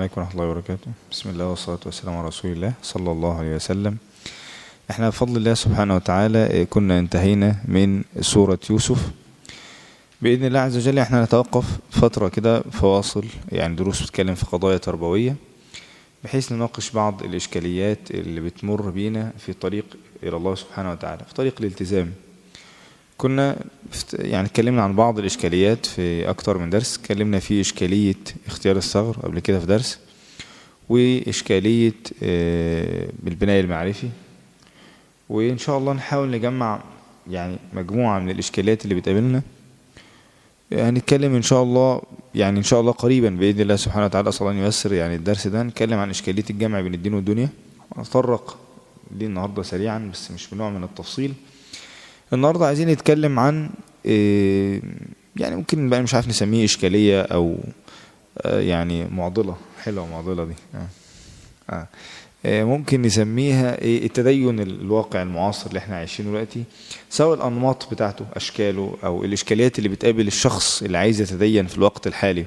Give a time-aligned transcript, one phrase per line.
[0.00, 0.90] عليكم ورحمة الله وبركاته.
[1.10, 3.96] بسم الله والصلاة والسلام على رسول الله صلى الله عليه وسلم.
[4.90, 9.10] إحنا بفضل الله سبحانه وتعالى كنا انتهينا من سورة يوسف.
[10.22, 15.36] بإذن الله عز وجل إحنا نتوقف فترة كده فواصل يعني دروس بتتكلم في قضايا تربوية
[16.24, 19.84] بحيث نناقش بعض الإشكاليات اللي بتمر بينا في الطريق
[20.22, 22.12] إلى الله سبحانه وتعالى في طريق الالتزام.
[23.20, 23.56] كنا
[24.12, 26.98] يعني اتكلمنا عن بعض الإشكاليات في أكتر من درس.
[26.98, 28.14] اتكلمنا في إشكالية
[28.46, 29.98] اختيار الثغر قبل كده في درس
[30.88, 31.92] وإشكالية
[33.26, 34.08] البناء المعرفي.
[35.28, 36.82] وإن شاء الله نحاول نجمع
[37.30, 39.42] يعني مجموعة من الإشكاليات اللي بتقابلنا.
[40.72, 42.02] هنتكلم إن شاء الله
[42.34, 44.28] يعني إن شاء الله قريبا بإذن الله سبحانه وتعالى.
[44.28, 45.62] أسأل أن ييسر يعني الدرس ده.
[45.62, 47.48] نتكلم عن إشكالية الجمع بين الدين والدنيا.
[47.96, 48.58] ونتطرق
[49.10, 51.32] دي النهاردة سريعا بس مش بنوع من التفصيل.
[52.32, 53.70] النهاردة عايزين نتكلم عن
[55.36, 57.56] يعني ممكن بقى مش عارف نسميه إشكالية أو
[58.44, 60.54] يعني معضلة حلوة معضلة دي.
[60.74, 60.86] آه.
[61.70, 62.64] آه.
[62.64, 66.64] ممكن نسميها التدين الواقع المعاصر اللي إحنا عايشينه دلوقتي.
[67.10, 72.44] سواء الأنماط بتاعته أشكاله أو الإشكاليات اللي بتقابل الشخص اللي عايز يتدين في الوقت الحالي.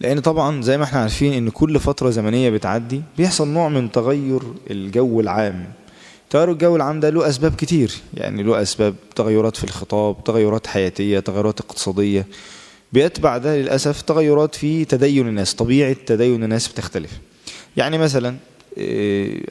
[0.00, 4.42] لأن طبعا زي ما إحنا عارفين إن كل فترة زمنية بتعدي بيحصل نوع من تغير
[4.70, 5.72] الجو العام.
[6.30, 7.92] تغير الجو العام ده له أسباب كتير.
[8.14, 12.26] يعني له أسباب تغيرات في الخطاب تغيرات حياتية تغيرات اقتصادية.
[12.92, 17.10] بيتبع ده للأسف تغيرات في تدين الناس طبيعة تدين الناس بتختلف.
[17.76, 18.36] يعني مثلا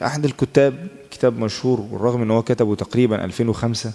[0.02, 3.92] أحد الكتاب كتاب مشهور والرغم أنه كتبه تقريبا 2005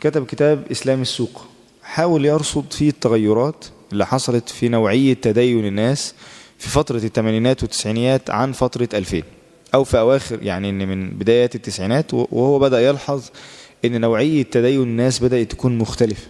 [0.00, 1.46] كتب كتاب إسلام السوق.
[1.82, 6.14] حاول يرصد فيه التغيرات اللي حصلت في نوعية تدين الناس
[6.58, 9.22] في فترة الثمانينات والتسعينيات عن فترة 2000
[9.74, 13.22] أو في أواخر يعني إن من بدايات التسعينات وهو بدأ يلحظ
[13.84, 16.26] إن نوعية تدين الناس بدأت تكون مختلفة.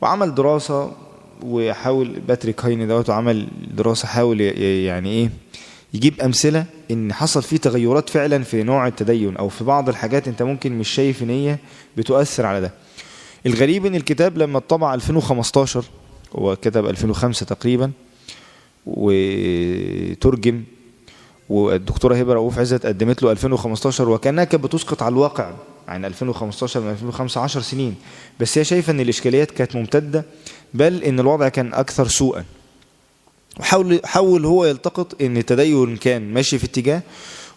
[0.00, 0.92] وعمل دراسة
[1.42, 5.30] وحاول باتريك هايني دوت وعمل دراسة حاول يعني إيه
[5.94, 10.42] يجيب أمثلة إن حصل فيه تغيرات فعلا في نوع التدين أو في بعض الحاجات أنت
[10.42, 11.56] ممكن مش شايف إن هي
[11.96, 12.72] بتؤثر على ده.
[13.46, 15.84] الغريب إن الكتاب لما اتطبع 2015
[16.36, 17.90] هو كتب 2005 تقريبا
[18.86, 20.62] وترجم
[21.48, 25.52] والدكتورة هبة رؤوف عزت قدمت له 2015 وكأنها كانت بتسقط على الواقع
[25.88, 27.94] يعني 2015 من 2005 10 سنين.
[28.40, 30.24] بس هي شايفة إن الإشكاليات كانت ممتدة
[30.74, 32.44] بل إن الوضع كان أكثر سوءا.
[33.60, 37.02] وحاول حاول هو يلتقط إن التدين كان ماشي في اتجاه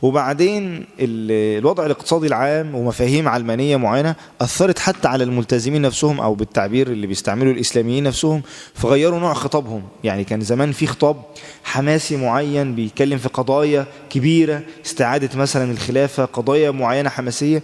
[0.02, 7.08] وبعدين الوضع الاقتصادي العام ومفاهيم علمانية معينة أثرت حتى على الملتزمين نفسهم أو بالتعبير اللي
[7.08, 8.42] بيستعمله الإسلاميين نفسهم
[8.74, 9.84] فغيروا نوع خطابهم.
[10.04, 11.18] يعني كان زمان في خطاب
[11.64, 17.64] حماسي معين بيتكلم في قضايا كبيرة استعادة مثلا الخلافة قضايا معينة حماسية.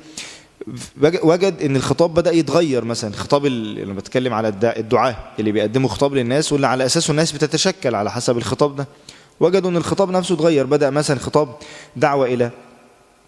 [1.02, 3.10] وجد إن الخطاب بدأ يتغير مثلا.
[3.10, 8.12] الخطاب اللي بتكلم على الدعاة اللي بيقدموا خطاب للناس واللي على اساسه الناس بتتشكل على
[8.12, 8.88] حسب الخطاب ده.
[9.40, 10.66] وجدوا أن الخطاب نفسه اتغير.
[10.66, 11.56] بدأ مثلا خطاب
[11.96, 12.52] دعوة إلى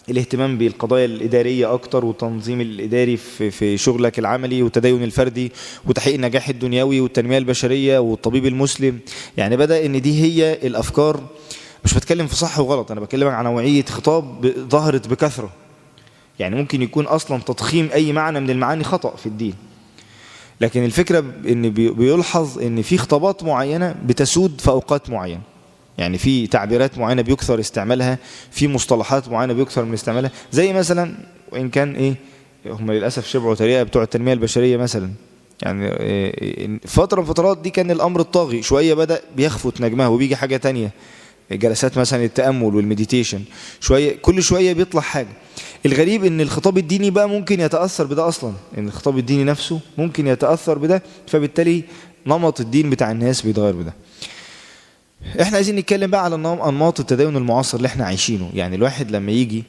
[0.10, 5.52] الاهتمام بالقضايا الإدارية أكتر والتنظيم الإداري في في شغلك العملي والتدين الفردي
[5.86, 9.00] وتحقيق النجاح الدنيوي والتنمية البشرية والطبيب المسلم.
[9.38, 11.24] يعني بدأ إن دي هي الأفكار
[11.86, 15.50] مش بتكلم في صح وغلط أنا بتكلم عن نوعية خطاب ظهرت بكثرة.
[16.40, 19.54] يعني ممكن يكون أصلا تضخيم أي معنى من المعاني خطأ في الدين.
[20.62, 21.20] لكن الفكرة
[21.50, 25.42] إن بيلحظ إن في خطابات معينة بتسود في أوقات معينة.
[26.00, 28.18] يعني في تعبيرات معينة بيكثر استعمالها
[28.52, 30.32] في مصطلحات معينة بيكثر من استعمالها.
[30.52, 31.14] زي مثلا
[31.52, 32.16] وإن كان إيه
[32.66, 35.12] هم للأسف شبعوا طريقه بتوع التنمية البشرية مثلا.
[35.62, 40.92] يعني فترة من فترات دي كان الأمر الطاغي شوية بدأ بيخفت نجمها وبيجي حاجة تانية.
[41.52, 43.42] جلسات مثلا التأمل والمديتيشن
[43.80, 45.28] شوية كل شوية بيطلع حاجة.
[45.86, 48.54] الغريب إن الخطاب الديني بقى ممكن يتأثر بده أصلا.
[48.78, 51.84] إن الخطاب الديني نفسه ممكن يتأثر بده فبالتالي
[52.28, 53.94] نمط الدين بتاع الناس بيتغير بده.
[55.42, 58.52] إحنا عايزين نتكلم بقى على أنماط التدين المعاصر اللي إحنا عايشينه.
[58.54, 59.64] يعني الواحد لما يجي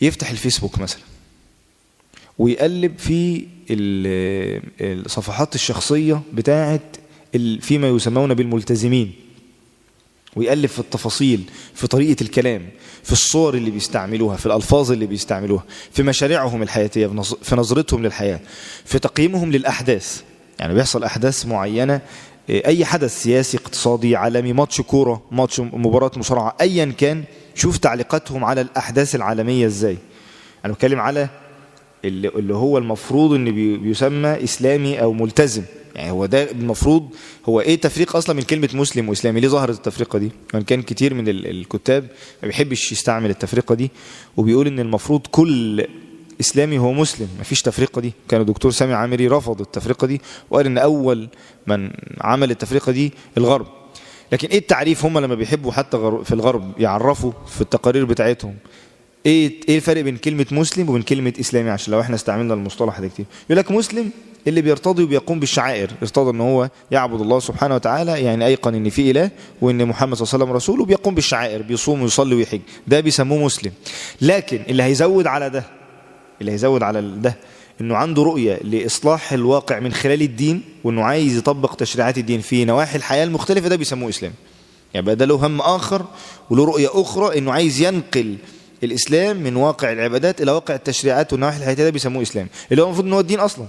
[0.00, 1.00] يفتح الفيسبوك مثلا
[2.38, 3.46] ويقلب في
[4.80, 6.80] الصفحات الشخصية بتاعة
[7.60, 9.12] فيما يسمون بالملتزمين
[10.36, 12.68] ويقلب في التفاصيل في طريقة الكلام
[13.02, 17.06] في الصور اللي بيستعملوها في الألفاظ اللي بيستعملوها في مشاريعهم الحياتية
[17.42, 18.40] في نظرتهم للحياة
[18.84, 20.22] في تقييمهم للأحداث.
[20.58, 22.00] يعني بيحصل أحداث معينة
[22.50, 27.24] أي حدث سياسي اقتصادي عالمي ماتش كورة ماتش مباراة مصارعة ايا كان
[27.54, 29.96] شوف تعليقاتهم على الأحداث العالمية إزاي.
[30.64, 31.28] أنا بتكلم على
[32.04, 33.44] اللي, اللي هو المفروض إن
[33.78, 35.62] بيسمى إسلامي أو ملتزم.
[35.94, 37.08] يعني هو ده المفروض
[37.48, 41.14] هو إيه تفريق أصلا من كلمة مسلم وإسلامي؟ ليه ظهرت التفرقة دي؟ وان كان كتير
[41.14, 42.02] من الكتاب
[42.42, 43.90] ما بيحبش يستعمل التفرقة دي
[44.36, 45.86] وبيقول إن المفروض كل
[46.40, 47.28] إسلامي هو مسلم.
[47.40, 48.12] مفيش تفرقة دي.
[48.28, 50.20] كان الدكتور سامي عامري رفض التفرقة دي
[50.50, 51.28] وقال إن أول
[51.66, 51.90] من
[52.20, 53.66] عمل التفرقة دي الغرب.
[54.32, 58.54] لكن إيه التعريف؟ هم لما بيحبوا حتى في الغرب يعرفوا في التقارير بتاعتهم.
[59.26, 63.08] إيه إيه الفرق بين كلمة مسلم وبين كلمة إسلامي؟ عشان لو إحنا استعملنا المصطلح ده
[63.08, 63.26] كتير.
[63.50, 64.10] يقول لك مسلم
[64.46, 65.90] اللي بيرتضي وبيقوم بالشعائر.
[66.02, 70.24] يرتضي إن هو يعبد الله سبحانه وتعالى يعني أيقن إن في إله وإن محمد صلى
[70.24, 72.60] الله عليه وسلم رسول وبيقوم بالشعائر بيصوم ويصلي ويحج.
[72.86, 73.72] ده بيسموه مسلم.
[74.20, 75.64] لكن اللي هيزود على ده
[76.40, 77.36] اللي هيزود على ده
[77.80, 82.96] إنه عنده رؤية لإصلاح الواقع من خلال الدين وإنه عايز يطبق تشريعات الدين في نواحي
[82.96, 84.32] الحياة المختلفة ده بيسموه إسلام.
[84.94, 86.04] يعني بقى ده له هم آخر
[86.50, 88.36] وله رؤية أخرى إنه عايز ينقل
[88.84, 92.48] الإسلام من واقع العبادات إلى واقع التشريعات والنواحي الحياتية ده بيسموه إسلام.
[92.72, 93.66] اللي هو المفروض إن هو الدين أصلا.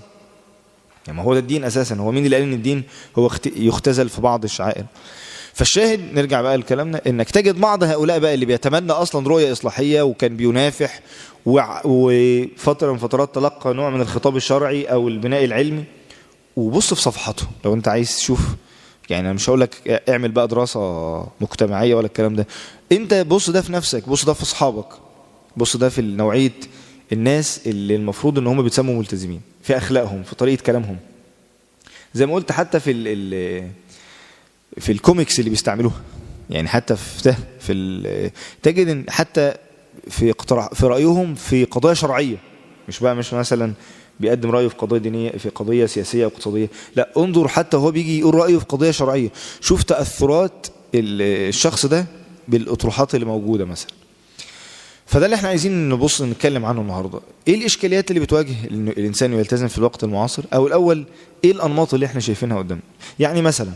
[1.07, 2.83] يعني ما هو ده الدين أساسا هو مين اللي قال إن الدين
[3.17, 4.85] هو يختزل في بعض الشعائر؟
[5.55, 10.37] فالشاهد نرجع بقى لكلامنا إنك تجد بعض هؤلاء بقى اللي بيتمنى أصلا رؤية إصلاحية وكان
[10.37, 10.99] بينافح
[11.45, 15.83] وفترة من فترات تلقى نوع من الخطاب الشرعي أو البناء العلمي.
[16.55, 18.39] وبص في صفحاته لو أنت عايز تشوف
[19.09, 22.47] يعني أنا مش هقول لك اعمل بقى دراسة مجتمعية ولا الكلام ده.
[22.91, 24.87] أنت بص ده في نفسك بص ده في أصحابك
[25.57, 26.51] بص ده في نوعية
[27.11, 30.97] الناس اللي المفروض إن هم بيتسموا ملتزمين في أخلاقهم في طريقة كلامهم.
[32.13, 33.69] زي ما قلت حتى في ال ال
[34.77, 36.01] في الكوميكس اللي بيستعملوها.
[36.49, 38.31] يعني حتى في ده في
[38.63, 39.53] تجد إن حتى
[40.09, 42.37] في اقتراح في رأيهم في قضايا شرعية.
[42.87, 43.73] مش بقى مش مثلا
[44.19, 46.69] بيقدم رأيه في قضية دينية في قضية سياسية أو اقتصادية.
[46.95, 49.29] لا انظر حتى هو بيجي يقول رأيه في قضية شرعية.
[49.61, 52.05] شوف تأثرات ال- الشخص ده
[52.47, 53.89] بالأطروحات اللي موجودة مثلا.
[55.05, 57.19] فده اللي إحنا عايزين نبص نتكلم عنه النهارده.
[57.47, 61.05] إيه الإشكاليات اللي بتواجه الإنسان يلتزم في الوقت المعاصر؟ أو الأول
[61.43, 62.83] إيه الأنماط اللي إحنا شايفينها قدامنا
[63.19, 63.71] يعني مثلا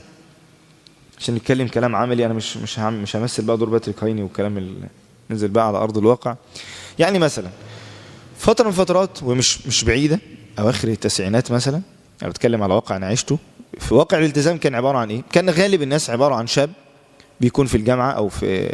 [1.20, 4.88] عشان نتكلم كلام عملي أنا مش مش مش همثل بقى دور باتريك هايني والكلام اللي
[5.30, 6.36] نزل بقى على أرض الواقع.
[7.00, 7.50] يعني مثلا
[8.38, 10.20] فترة من فترات ومش مش بعيدة
[10.60, 11.82] أواخر التسعينات مثلا
[12.22, 13.38] أنا بتكلم على واقع أنا عشته.
[13.80, 16.70] في واقع الالتزام كان عبارة عن إيه؟ كان غالب الناس عبارة عن شاب
[17.42, 18.70] بيكون في الجامعة أو في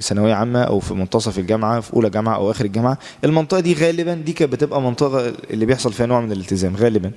[0.00, 2.98] ثانوية عامة أو في منتصف الجامعة في أولى جامعة أو آخر الجامعة.
[3.24, 7.10] المنطقة دي غالبا دي كانت بتبقى منطقة اللي بيحصل فيها نوع من الالتزام غالبا.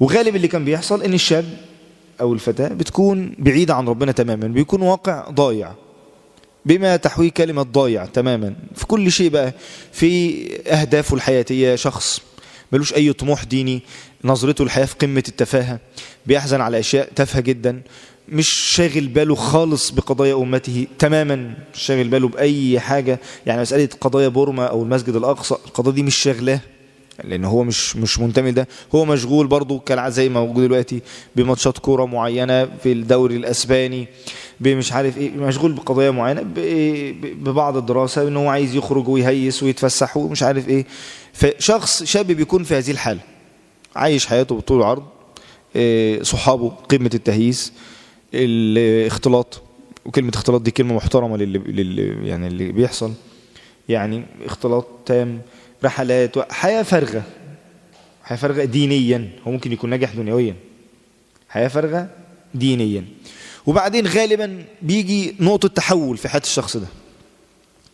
[0.00, 1.44] وغالب اللي كان بيحصل إن الشاب
[2.20, 5.72] أو الفتاة بتكون بعيدة عن ربنا تماما بيكون واقع ضايع.
[6.66, 8.54] بما تحويه كلمة ضايع تماما.
[8.74, 9.52] في كل شيء بقى
[9.92, 10.36] في
[10.68, 12.20] أهدافه الحياتية شخص
[12.72, 13.82] ملوش أي طموح ديني
[14.24, 15.78] نظرته الحياة في قمة التفاهة
[16.26, 17.82] بيحزن على أشياء تافهة جدا
[18.28, 21.36] مش شاغل باله خالص بقضايا أمته تماما
[21.74, 23.18] مش شاغل باله بأي حاجة.
[23.46, 26.60] يعني مسألة قضايا بورما أو المسجد الأقصى القضايا دي مش شاغلاه.
[27.24, 31.00] لأن هو مش مش منتمي ده هو مشغول برضه كالعادة زي ما موجود دلوقتي
[31.36, 34.08] بماتشات كورة معينة في الدوري الأسباني
[34.60, 36.42] بمش عارف إيه مشغول بقضايا معينة
[37.34, 40.86] ببعض الدراسة إن هو عايز يخرج ويهيس ويتفسح ومش عارف إيه.
[41.32, 43.20] فشخص شاب بيكون في هذه الحالة.
[43.96, 45.02] عايش حياته بطول العرض
[45.76, 47.72] إيه، صحابه قمة التهييس
[48.34, 49.62] الاختلاط
[50.04, 53.12] وكلمة اختلاط دي كلمة محترمة للي يعني اللي بيحصل.
[53.88, 55.40] يعني اختلاط تام
[55.84, 57.22] رحلات حياة فارغة.
[58.24, 59.30] حياة فارغة دينيا.
[59.46, 60.54] هو ممكن يكون ناجح دنيويا.
[61.48, 62.08] حياة فارغة
[62.54, 63.04] دينيا.
[63.66, 66.86] وبعدين غالبا بيجي نقطة تحول في حياة الشخص ده.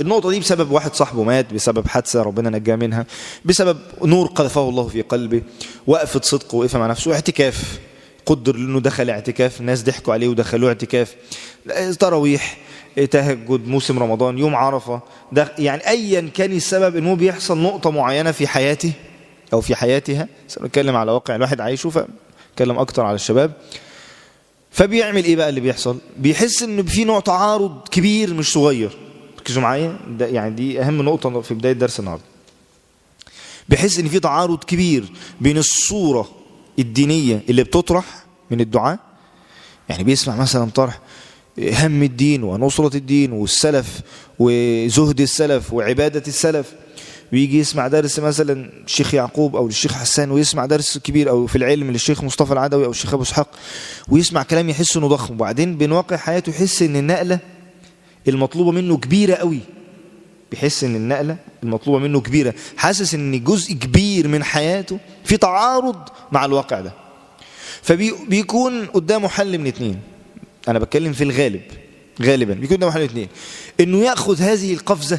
[0.01, 3.07] النقطة دي بسبب واحد صاحبه مات بسبب حادثة ربنا نجاه منها
[3.45, 5.43] بسبب نور قذفه الله في قلبه
[5.87, 7.13] وقفة صدق وقفة مع نفسه.
[7.15, 7.81] اعتكاف.
[8.27, 9.61] قدر إنه دخل اعتكاف.
[9.61, 11.17] الناس ضحكوا عليه ودخلوه اعتكاف.
[11.99, 12.59] تراويح.
[13.11, 15.01] تهجد موسم رمضان يوم عرفة.
[15.33, 18.93] ده يعني ايا كان السبب إنه بيحصل نقطة معينة في حياته
[19.53, 20.29] أو في حياتها.
[20.63, 23.53] نتكلم على واقع الواحد عايشه فنتكلم أكتر على الشباب.
[24.71, 28.97] فبيعمل إيه بقى اللي بيحصل؟ بيحس إن في نوع تعارض كبير مش صغير.
[29.41, 32.25] ركزوا معايا ده يعني دي أهم نقطة في بداية درس النهارده.
[33.69, 36.29] بيحس إن في تعارض كبير بين الصورة
[36.79, 38.05] الدينية اللي بتطرح
[38.51, 38.99] من الدعاء.
[39.89, 41.01] يعني بيسمع مثلا طرح
[41.59, 44.01] هم الدين ونصرة الدين والسلف
[44.39, 46.73] وزهد السلف وعبادة السلف.
[47.33, 51.91] ويجي يسمع درس مثلا الشيخ يعقوب أو الشيخ حسان ويسمع درس كبير أو في العلم
[51.91, 53.49] للشيخ مصطفى العدوي أو الشيخ أبو إسحاق
[54.09, 55.35] ويسمع كلام يحس إنه ضخم.
[55.35, 57.39] وبعدين بين واقع حياته يحس إن النقلة
[58.29, 59.61] المطلوبة منه كبيرة قوي.
[60.51, 62.55] بيحس إن النقلة المطلوبة منه كبيرة.
[62.77, 66.93] حاسس إن جزء كبير من حياته في تعارض مع الواقع ده.
[67.83, 69.99] فبيكون قدامه حل من اتنين.
[70.69, 71.63] أنا بتكلم في الغالب
[72.23, 73.29] غالبا بيكون قدامه حل من اتنين
[73.81, 75.19] إنه يأخذ هذه القفزة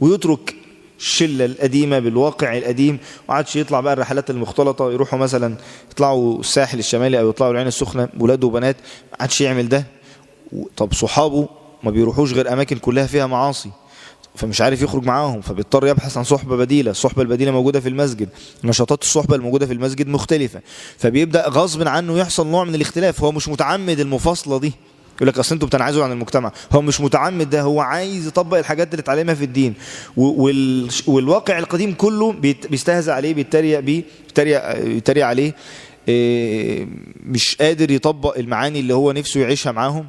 [0.00, 0.54] ويترك
[0.98, 5.56] الشلة القديمة بالواقع القديم وعادش يطلع بقى الرحلات المختلطة يروحوا مثلا
[5.90, 8.76] يطلعوا الساحل الشمالي أو يطلعوا العين السخنة ولاد وبنات
[9.20, 9.84] عادش يعمل ده.
[10.76, 11.48] طب صحابه
[11.82, 13.70] ما بيروحوش غير أماكن كلها فيها معاصي.
[14.38, 18.28] فمش عارف يخرج معاهم فبيضطر يبحث عن صحبة بديلة الصحبه البديلة موجودة في المسجد.
[18.64, 20.60] نشاطات الصحبة الموجودة في المسجد مختلفة
[20.98, 23.24] فبيبدأ غصب عنه يحصل نوع من الاختلاف.
[23.24, 24.72] هو مش متعمد المفاصلة دي.
[25.16, 26.52] يقول لك أصل أنتوا بتنعزلوا عن المجتمع.
[26.72, 29.74] هو مش متعمد ده هو عايز يطبق الحاجات اللي اتعلمها في الدين.
[30.16, 30.88] وال...
[31.06, 32.32] والواقع القديم كله.
[32.70, 34.02] بيستهزأ عليه بيتريق بيه
[34.84, 35.54] بيتريق عليه.
[36.08, 36.86] إيه...
[37.22, 40.06] مش قادر يطبق المعاني اللي هو نفسه يعيشها معاهم.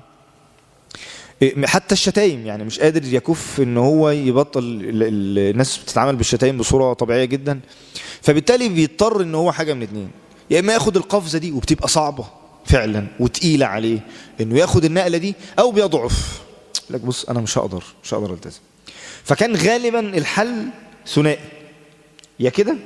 [1.65, 5.03] حتى الشتايم يعني مش قادر يكف إن هو يبطل ال...
[5.03, 5.39] ال...
[5.51, 7.59] الناس بتتعامل بالشتايم بصورة طبيعية جدا.
[8.21, 10.11] فبالتالي بيضطر إن هو حاجة من اتنين.
[10.49, 12.25] يا إما ياخد القفزة دي وبتبقى صعبة
[12.65, 13.99] فعلا وتقيلة عليه
[14.41, 16.41] إنه ياخد النقلة دي أو بيضعف.
[16.89, 18.59] لك بص أنا مش هقدر مش هقدر ألتزم.
[19.23, 20.65] فكان غالبا الحل
[21.07, 21.39] ثنائي.
[22.39, 22.77] يا كده؟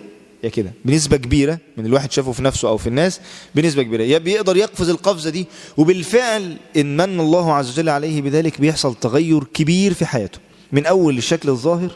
[0.43, 0.73] يا كده.
[0.85, 3.19] بنسبة كبيرة من الواحد شافه في نفسه أو في الناس
[3.55, 4.03] بنسبة كبيرة.
[4.03, 5.47] يا بيقدر يقفز القفزة دي
[5.77, 10.39] وبالفعل إن من الله عز وجل عليه بذلك بيحصل تغير كبير في حياته.
[10.71, 11.91] من أول الشكل الظاهر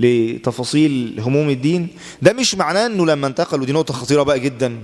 [0.00, 1.88] لتفاصيل هموم الدين.
[2.22, 4.78] ده مش معناه أنه لما انتقل ودي نقطة خطيرة بقى جدا.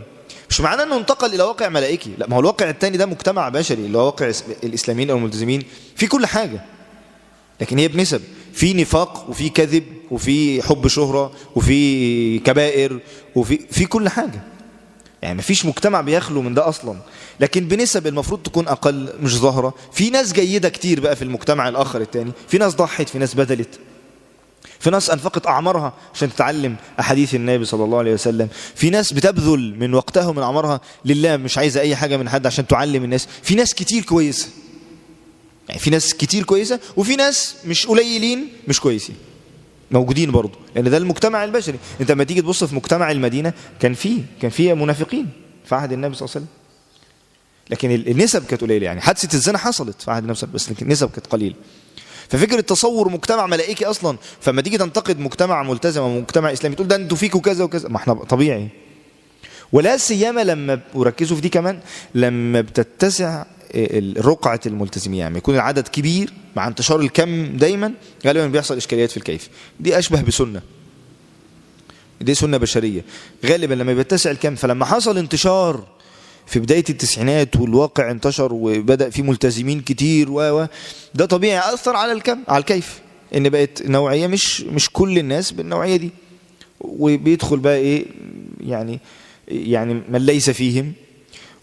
[0.51, 2.11] مش معناه أنه انتقل إلى واقع ملائكي.
[2.19, 5.63] لا ما هو الواقع الثاني ده مجتمع بشري اللي هو واقع الإسلاميين أو الملتزمين.
[5.97, 6.61] في كل حاجة.
[7.61, 8.23] لكن هي بنسب.
[8.53, 9.85] في نفاق وفي كذب.
[10.11, 13.01] وفي حب شهرة وفي كبائر
[13.35, 14.43] وفي في كل حاجة.
[15.23, 16.97] يعني مفيش مجتمع بيخلو من ده أصلا.
[17.41, 19.75] لكن بنسب المفروض تكون أقل مش ظاهرة.
[19.93, 22.33] في ناس جيدة كتير بقى في المجتمع الآخر التاني.
[22.49, 23.79] في ناس ضحت في ناس بدلت
[24.81, 28.49] في ناس أنفقت أعمارها عشان تتعلم أحاديث النبي صلى الله عليه وسلم.
[28.75, 30.81] في ناس بتبذل من وقتها ومن أعمارها.
[31.05, 33.29] لله مش عايزة أي حاجة من حد عشان تعلم الناس.
[33.43, 34.49] في ناس كتير كويسة.
[35.69, 39.17] يعني في ناس كتير كويسة وفي ناس مش قليلين مش كويسين.
[39.91, 40.59] موجودين برضه.
[40.75, 41.79] لأن ده المجتمع البشري.
[42.01, 45.31] أنت لما تيجي تبص في مجتمع المدينة كان فيه كان فيه منافقين
[45.65, 46.57] في عهد النبي صلى الله عليه وسلم.
[47.71, 49.01] لكن النسب كانت قليلة يعني.
[49.01, 51.55] حادثة الزنا حصلت في عهد النبي صلى الله عليه وسلم بس النسب كانت قليلة.
[52.29, 56.97] ففكرة تصور مجتمع ملائكي أصلا فما تيجي تنتقد مجتمع ملتزم أو مجتمع إسلامي تقول ده
[56.97, 57.89] أنتوا فيكوا كذا وكذا.
[57.89, 58.69] ما إحنا طبيعي.
[59.73, 61.81] ولا سيما لما وركزوا في دي كمان
[62.15, 63.45] لما بتتسع
[64.19, 65.21] رقعة الملتزمين.
[65.21, 67.93] يعني يكون العدد كبير مع انتشار الكم دايما
[68.27, 69.49] غالبا بيحصل إشكاليات في الكيف.
[69.81, 70.63] دي أشبه بسنة.
[72.21, 73.05] دي سنة بشرية.
[73.47, 75.87] غالبا لما بيتسع الكم فلما حصل انتشار
[76.47, 80.67] في بداية التسعينات والواقع انتشر وبدأ في ملتزمين كتير و
[81.15, 83.01] ده طبيعي أثر على الكم على الكيف.
[83.37, 86.11] إن بقت نوعية مش مش كل الناس بالنوعية دي.
[86.81, 88.07] وبيدخل بقى إيه
[88.61, 89.01] يعني
[89.49, 90.93] يعني من ليس فيهم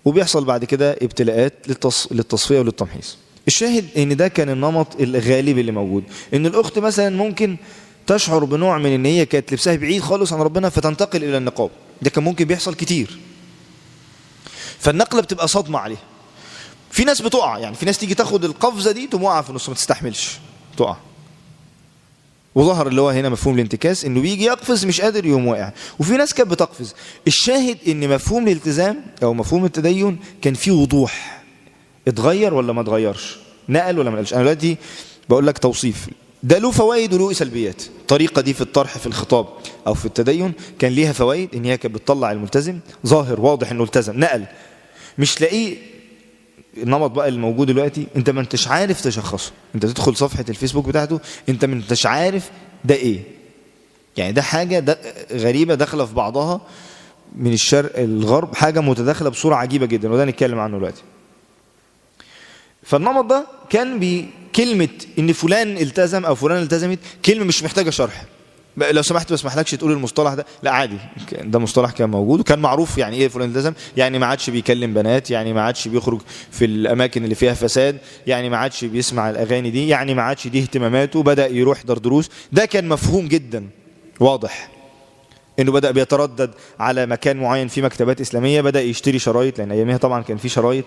[0.06, 2.08] وبيحصل بعد كده ابتلاءات للتص...
[2.12, 3.18] للتصفية وللتمحيص.
[3.48, 6.04] الشاهد إن ده كان النمط الغالب اللي موجود.
[6.34, 7.58] إن الأخت مثلا ممكن
[8.08, 11.70] تشعر بنوع من إن هي كانت لبسها بعيد خالص عن ربنا فتنتقل إلى النقاب.
[12.02, 13.20] ده كان ممكن بيحصل كتير.
[14.80, 16.04] فالنقلة بتبقى صدمة عليها.
[16.92, 19.76] في ناس بتقع يعني في ناس تيجي تاخد القفزة دي تقوم واقعة في النص ما
[19.76, 20.40] تستحملش.
[20.78, 20.98] تقع.
[22.56, 25.72] وظهر اللي هو هنا مفهوم الانتكاس إنه بيجي يقفز مش قادر يقوم واقع.
[26.00, 26.96] وفي ناس كانت بتقفز.
[27.28, 31.44] الشاهد إن مفهوم الالتزام أو مفهوم التدين كان فيه وضوح.
[32.08, 33.38] اتغير ولا ما اتغيرش؟
[33.70, 34.78] نقل ولا ما نقلش؟ أنا دلوقتي
[35.30, 36.08] بقول لك توصيف.
[36.44, 39.48] ده له فوائد وله سلبيات الطريقة دي في الطرح في الخطاب
[39.88, 44.20] أو في التدين كان ليها فوائد إن هي كانت بتطلع الملتزم ظاهر واضح إنه التزم
[44.20, 44.46] نقل.
[45.18, 45.78] مش لاقيه
[46.78, 49.52] النمط بقى الموجود دلوقتي انت ما انتش عارف تشخصه.
[49.76, 52.50] انت تدخل صفحة الفيسبوك بتاعته انت ما انتش عارف
[52.86, 53.20] ده إيه.
[54.18, 55.00] يعني ده حاجة ده
[55.32, 56.62] غريبة داخلة في بعضها
[57.36, 61.02] من الشرق الغرب حاجة متداخلة بصورة عجيبة جدا وده نتكلم عنه دلوقتي.
[62.84, 64.90] فالنمط ده كان بكلمة
[65.20, 68.26] إن فلان التزم أو فلان التزمت كلمة مش محتاجة شرح.
[68.78, 70.98] لو سمحت ما اسمحلكش تقول المصطلح ده؟ لا عادي.
[71.44, 75.32] ده مصطلح كان موجود وكان معروف يعني إيه فلان التزم يعني ما عادش بيكلم بنات
[75.32, 79.88] يعني ما عادش بيخرج في الأماكن اللي فيها فساد يعني ما عادش بيسمع الأغاني دي
[79.88, 82.30] يعني ما عادش دي اهتماماته بدأ يروح يحضر دروس.
[82.52, 83.68] ده كان مفهوم جدا
[84.20, 84.70] واضح.
[85.60, 90.24] إنه بدأ بيتردد على مكان معين في مكتبات إسلامية بدأ يشتري شرايط لأن أيامها طبعا
[90.24, 90.86] كان في شرايط.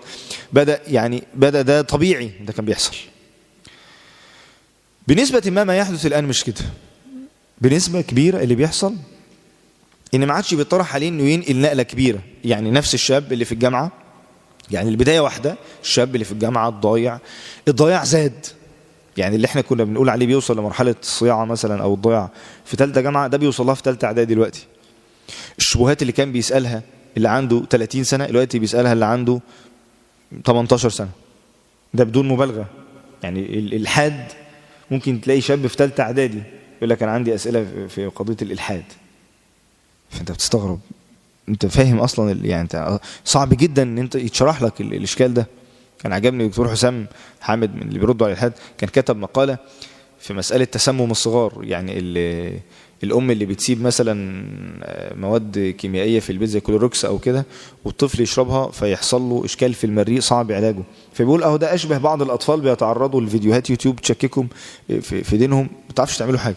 [0.53, 2.95] بدأ يعني بدأ ده طبيعي ده كان بيحصل.
[5.07, 6.61] بنسبة ما ما يحدث الآن مش كده.
[7.61, 8.95] بنسبة كبيرة اللي بيحصل
[10.13, 12.19] إن ما عادش بيطرح عليه إنه ينقل نقلة كبيرة.
[12.45, 13.91] يعني نفس الشاب اللي في الجامعة
[14.71, 17.19] يعني البداية واحدة الشاب اللي في الجامعة الضايع
[17.67, 18.45] الضياع زاد.
[19.17, 22.29] يعني اللي إحنا كنا بنقول عليه بيوصل لمرحلة الصياعة مثلا أو الضياع
[22.65, 24.65] في ثالثة جامعة ده بيوصل لها في ثالثة إعدادي دلوقتي.
[25.57, 26.81] الشبهات اللي كان بيسألها
[27.17, 29.39] اللي عنده 30 سنة دلوقتي بيسألها اللي عنده
[30.45, 31.09] 18 سنة.
[31.93, 32.65] ده بدون مبالغة.
[33.23, 34.23] يعني الالحاد
[34.91, 36.43] ممكن تلاقي شاب في ثالثة إعدادي.
[36.77, 38.83] يقول لك أنا عندي أسئلة في قضية الإلحاد.
[40.09, 40.79] فأنت بتستغرب.
[41.49, 45.47] أنت فاهم أصلا يعني أنت صعب جدا إن أنت يتشرح لك الإشكال ده.
[45.99, 47.07] كان عجبني الدكتور حسام
[47.41, 48.53] حامد من اللي بيردوا على الإلحاد.
[48.77, 49.57] كان كتب مقالة
[50.19, 51.59] في مسألة تسمم الصغار.
[51.63, 51.99] يعني
[53.03, 54.43] الأم اللي بتسيب مثلا
[55.15, 57.45] مواد كيميائية في البيت زي كلوروكس أو كده
[57.85, 60.83] والطفل يشربها فيحصل له إشكال في المريء صعب علاجه.
[61.13, 64.47] فبيقول أهو ده أشبه بعض الأطفال بيتعرضوا لفيديوهات يوتيوب تشككهم
[64.87, 65.63] في, في دينهم.
[65.63, 66.55] ما بتعرفش تعملوا حاجة.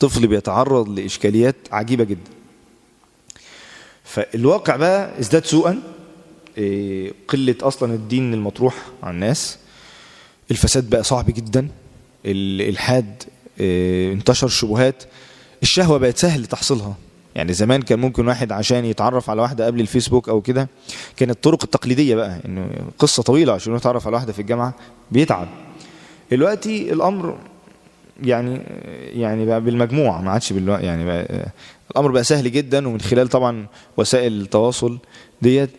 [0.00, 2.30] طفل بيتعرض لإشكاليات عجيبة جدا.
[4.04, 5.82] فالواقع بقى ازداد سوءا
[7.28, 9.58] قلة أصلا الدين المطروح على الناس.
[10.50, 11.68] الفساد بقى صعب جدا
[12.26, 13.22] الالحاد
[13.60, 15.04] انتشر شبهات.
[15.62, 16.94] الشهوة بقت سهل تحصيلها.
[17.34, 20.68] يعني زمان كان ممكن واحد عشان يتعرف على واحدة قبل الفيسبوك أو كده
[21.16, 24.74] كانت الطرق التقليدية بقى إنه قصة طويلة عشان يتعرف على واحدة في الجامعة
[25.10, 25.48] بيتعب.
[26.30, 27.38] دلوقتي الأمر
[28.22, 28.60] يعني
[29.20, 30.72] يعني بقى بالمجموع ما عادش بالو...
[30.72, 31.48] يعني بقى
[31.90, 33.66] الأمر بقى سهل جدا ومن خلال طبعا
[33.96, 34.98] وسائل التواصل
[35.42, 35.70] ديت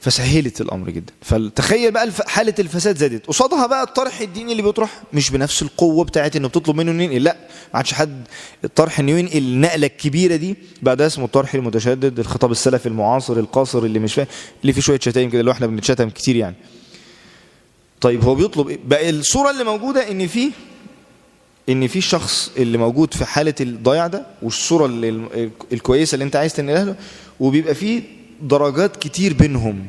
[0.00, 1.12] فسهلت الأمر جدا.
[1.22, 3.26] فتخيل بقى حالة الفساد زادت.
[3.26, 7.22] قصادها بقى الطرح الديني اللي بيطرح مش بنفس القوة بتاعت إنه بتطلب منه إنه ينقل
[7.24, 7.36] لا
[7.72, 8.24] ما عادش حد
[8.64, 10.56] الطرح إنه ينقل النقله الكبيره دي.
[10.82, 14.26] بقى ده اسمه الطرح المتشدد الخطاب السلفي المعاصر القاصر اللي مش فاهم
[14.62, 16.56] اللي فيه شوية شتايم كده اللي إحنا بنتشتم كتير يعني.
[18.00, 20.50] طيب هو بيطلب إيه؟ بقى الصورة اللي موجودة إن في
[21.68, 26.54] إن في شخص اللي موجود في حالة الضياع ده والصورة اللي الكويسة اللي أنت عايز
[26.54, 26.96] تنقلها له
[27.40, 28.02] وبيبقى فيه
[28.42, 29.86] درجات كتير بينهم.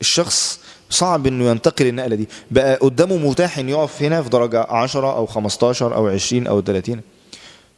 [0.00, 0.60] الشخص
[0.90, 2.28] صعب إنه ينتقل النقلة دي.
[2.50, 7.00] بقى قدامه متاح إنه يقف هنا في درجة 10 أو 15 أو 20 أو 30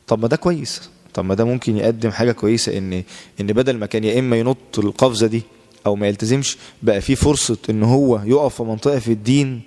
[0.06, 0.90] طب ما ده كويس.
[1.14, 3.02] طب ما ده ممكن يقدم حاجة كويسة إن
[3.40, 5.42] إن بدل ما كان يا إما ينط القفزة دي
[5.86, 9.60] أو ما يلتزمش بقى في فرصة إن هو يقف في منطقة في الدين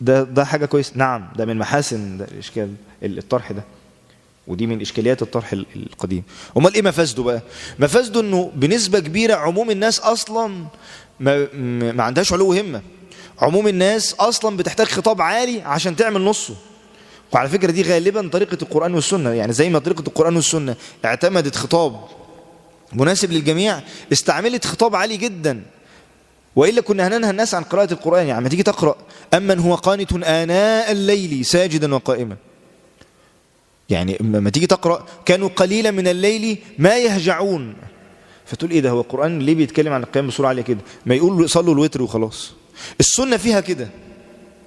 [0.00, 3.62] ده ده حاجة كويسه نعم ده من محاسن ده الاشكال الطرح ده.
[4.46, 6.22] ودي من إشكاليات الطرح القديم.
[6.56, 7.42] أمال إيه مفاسده بقى؟
[7.78, 10.64] مفاسده إنه بنسبة كبيرة عموم الناس أصلا
[11.20, 11.46] ما,
[11.92, 12.82] ما عندهاش علو همه
[13.38, 16.54] عموم الناس أصلا بتحتاج خطاب عالي عشان تعمل نصه.
[17.32, 19.30] وعلى فكرة دي غالبا طريقة القرآن والسنة.
[19.30, 22.00] يعني زي ما طريقة القرآن والسنة اعتمدت خطاب
[22.92, 23.80] مناسب للجميع
[24.12, 25.62] استعملت خطاب عالي جدا.
[26.56, 28.26] وإلا كنا هننهى الناس عن قراءة القرآن.
[28.26, 28.96] يعني ما تيجي تقرأ
[29.34, 32.36] أمن هو قانت آناء الليل ساجدا وقائما.
[33.90, 37.74] يعني لما تيجي تقرأ كانوا قليلا من الليل ما يهجعون.
[38.46, 41.74] فتقول إيه ده؟ هو القرآن ليه بيتكلم عن القيام بصوره عاليه كده؟ ما يقول صلوا
[41.74, 42.52] الوتر وخلاص.
[43.00, 43.88] السنة فيها كده.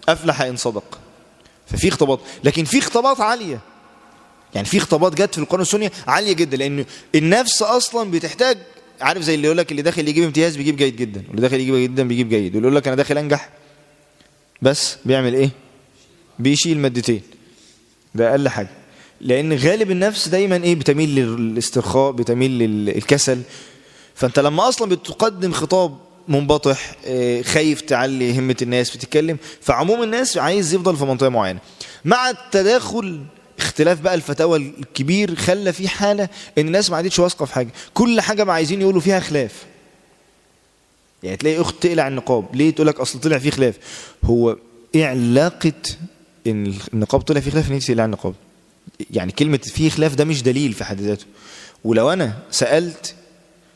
[0.09, 0.99] أفلح إن صدق.
[1.67, 3.59] ففي خطابات لكن في خطابات عالية.
[4.55, 8.57] يعني في خطابات جت في القرآن والسنة عالية جدا لأن النفس أصلا بتحتاج
[9.01, 11.75] عارف زي اللي يقول لك اللي داخل يجيب امتياز بيجيب جيد جدا واللي داخل يجيب
[11.75, 13.49] جدا بيجيب جيد واللي يقول لك أنا داخل أنجح
[14.61, 15.49] بس بيعمل إيه؟
[16.39, 17.21] بيشيل مادتين.
[18.15, 18.69] ده أقل حاجة.
[19.21, 23.41] لأن غالب النفس دايما إيه؟ بتميل للاسترخاء بتميل للكسل
[24.15, 26.95] فأنت لما أصلا بتقدم خطاب منبطح
[27.43, 31.59] خايف تعلي همة الناس بتتكلم فعموم الناس عايز يفضل في منطقة معينة.
[32.05, 33.23] مع التداخل
[33.59, 37.69] اختلاف بقى الفتاوى الكبير خلى في حالة إن الناس ما عادتش واثقة في حاجة.
[37.93, 39.65] كل حاجة ما عايزين يقولوا فيها خلاف.
[41.23, 42.55] يعني تلاقي أخت تقلع النقاب.
[42.55, 43.77] ليه تقول لك أصل طلع فيه خلاف؟
[44.23, 44.57] هو
[44.95, 45.73] إيه علاقه
[46.47, 48.33] إن النقاب طلع فيه خلاف إن تقلع النقاب.
[49.11, 51.25] يعني كلمة فيه خلاف ده مش دليل في حد ذاته.
[51.83, 53.15] ولو أنا سألت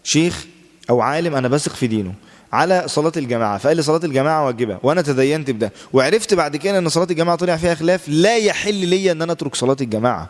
[0.03, 0.45] شيخ
[0.89, 2.13] أو عالم أنا بثق في دينه
[2.53, 3.57] على صلاة الجماعة.
[3.57, 5.71] فقال لي صلاة الجماعة واجبة وأنا تدينت بده.
[5.93, 9.55] وعرفت بعد كده أن صلاة الجماعة طلع فيها خلاف لا يحل لي أن أنا أترك
[9.55, 10.29] صلاة الجماعة.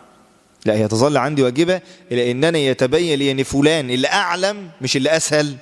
[0.66, 1.82] لا هي تظل عندي واجبة
[2.12, 5.56] إلى أنني يتبين لي أن فلان اللي أعلم مش اللي أسهل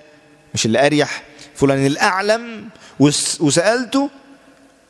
[0.53, 1.23] مش اللي أريح.
[1.55, 2.69] فلان الأعلم
[3.39, 4.09] وسألته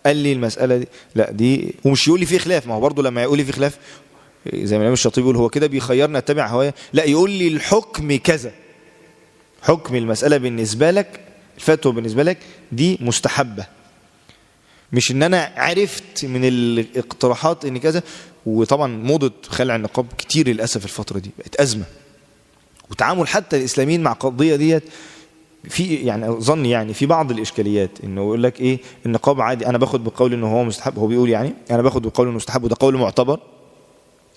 [0.06, 0.88] قال لي المسألة دي.
[1.16, 2.68] لا دي ومش يقول لي في خلاف.
[2.68, 3.78] ما هو برضه لما يقول لي في خلاف
[4.54, 8.52] زي ما الإمام الشاطبي يقول هو كده بيخيرنا أتبع هوايا لا يقول لي الحكم كذا.
[9.62, 11.20] حكم المسألة بالنسبة لك
[11.62, 12.38] الفتوى بالنسبة لك
[12.72, 13.66] دي مستحبة.
[14.94, 18.04] مش إن أنا عرفت من الاقتراحات إن كذا
[18.46, 21.84] وطبعا موضة خلع النقاب كتير للأسف الفترة دي بقت أزمة.
[22.92, 24.84] وتعامل حتى الإسلاميين مع القضية ديت
[25.70, 30.04] في يعني ظني يعني في بعض الإشكاليات إنه يقول لك إيه النقاب عادي أنا باخد
[30.04, 33.40] بقول إنه هو مستحب هو بيقول يعني أنا باخد بقول إنه مستحب وده قول معتبر.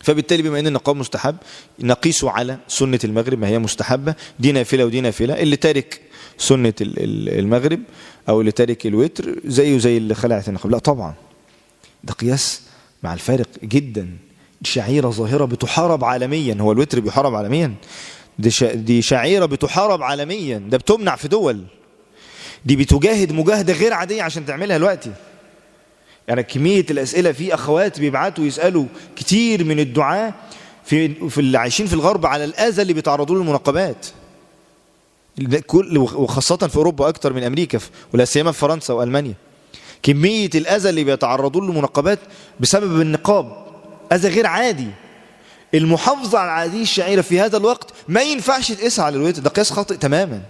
[0.03, 1.37] فبالتالي بما إن النقاب مستحب
[1.81, 5.35] نقيسه على سنة المغرب ما هي مستحبة دي نافلة ودي نافلة.
[5.35, 6.01] اللي تارك
[6.38, 7.81] سنة المغرب
[8.29, 11.14] أو اللي تارك الوتر زيه زي اللي خلعت النقاب لا طبعا.
[12.05, 12.62] ده قياس
[13.03, 14.09] مع الفارق جدا.
[14.62, 16.57] شعيرة ظاهرة بتحارب عالميا.
[16.61, 17.75] هو الوتر بيحارب عالميا.
[18.38, 20.59] دي, دي شعيرة بتحارب عالميا.
[20.59, 21.64] ده بتمنع في دول.
[22.66, 25.12] دي بتجاهد مجاهدة غير عادية عشان تعملها دلوقتي.
[26.29, 28.85] يعني كمية الأسئلة في أخوات بيبعتوا يسألوا
[29.16, 30.35] كتير من الدعاة
[30.85, 34.07] في, في اللي عايشين في الغرب على الأذى اللي بيتعرضوا له المنقبات
[35.66, 37.79] كل وخاصة في أوروبا أكتر من أمريكا
[38.14, 39.35] ولا سيما في فرنسا وألمانيا.
[40.03, 42.18] كمية الأذى اللي بيتعرضوا له المنقبات
[42.61, 43.66] بسبب النقاب
[44.12, 44.88] أذى غير عادي.
[45.75, 49.97] المحافظة على هذه الشعيرة في هذا الوقت ما ينفعش تقيسها على الوتر ده قياس خاطئ
[49.97, 50.42] تماما.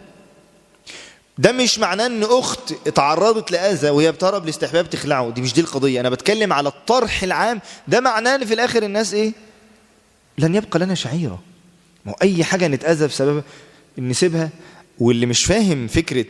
[1.38, 6.00] ده مش معناه إن أخت اتعرضت لأذى وهي بتهرب لاستحباب تخلعه دي مش دي القضية.
[6.00, 9.32] أنا بتكلم على الطرح العام ده معناه إن في الآخر الناس إيه؟
[10.38, 11.42] لن يبقى لنا شعيرة.
[12.04, 13.42] ما هو أي حاجة نتأذى بسببها
[13.98, 14.50] نسيبها
[15.00, 16.26] واللي مش فاهم فكرة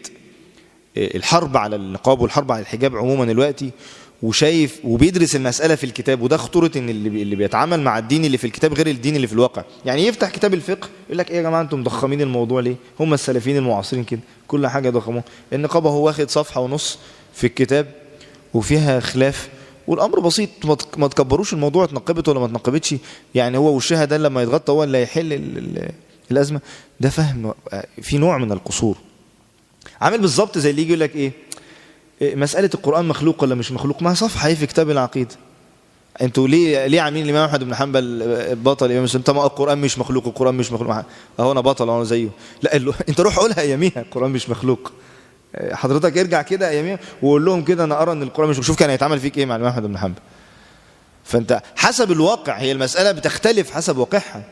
[0.96, 3.70] الحرب على النقاب والحرب على الحجاب عموما دلوقتي
[4.22, 8.74] وشايف وبيدرس المسألة في الكتاب وده خطورة إن اللي بيتعامل مع الدين اللي في الكتاب
[8.74, 9.64] غير الدين اللي في الواقع.
[9.86, 13.56] يعني يفتح كتاب الفقه يقول لك إيه يا جماعة أنتم مضخمين الموضوع ليه؟ هم السلفيين
[13.56, 16.98] المعاصرين كده كل حاجة ضخموها النقابة هو واخد صفحة ونص
[17.34, 17.86] في الكتاب
[18.54, 19.48] وفيها خلاف
[19.86, 20.48] والأمر بسيط
[20.96, 22.94] ما تكبروش الموضوع اتنقبت ولا ما اتنقبتش.
[23.34, 25.32] يعني هو وشها ده لما يتغطى هو اللي هيحل
[26.30, 26.60] الأزمة.
[27.00, 27.54] ده فهم
[28.02, 28.96] في نوع من القصور.
[30.00, 31.32] عامل بالظبط زي اللي يجي يقول لك إيه
[32.22, 35.34] مسألة القرآن مخلوق ولا مش مخلوق؟ ما صفحة هي في كتاب العقيدة
[36.22, 38.22] أنتوا ليه ليه عاملين الإمام أحمد بن حنبل
[38.56, 41.02] بطل؟ الإمام مسلم طب القرآن مش مخلوق القرآن مش مخلوق.
[41.40, 42.28] اهو أنا بطل أنا زيه.
[42.62, 42.76] لا
[43.08, 44.92] أنت روح قولها اياميها القرآن مش مخلوق.
[45.72, 49.20] حضرتك ارجع كده اياميها وقول لهم كده أنا أرى إن القرآن مش شوف كان هيتعمل
[49.20, 50.20] فيك إيه مع الإمام أحمد بن حنبل.
[51.24, 54.44] فأنت حسب الواقع هي المسألة بتختلف حسب واقعها.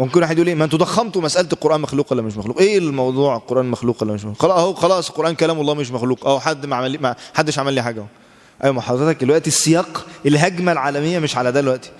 [0.00, 3.36] ممكن واحد يقول إيه ما أنتوا ضخمتوا مسألة القرآن مخلوق ولا مش مخلوق؟ إيه الموضوع
[3.36, 6.26] القرآن مخلوق ولا مش مخلوق؟ خلاص أهو خلاص القرآن كلام الله مش مخلوق.
[6.26, 8.06] أهو حد ما عمل ما حدش عمل لي حاجة
[8.64, 11.90] أيوه ما حضرتك دلوقتي السياق الهجمة العالمية مش على ده دلوقتي.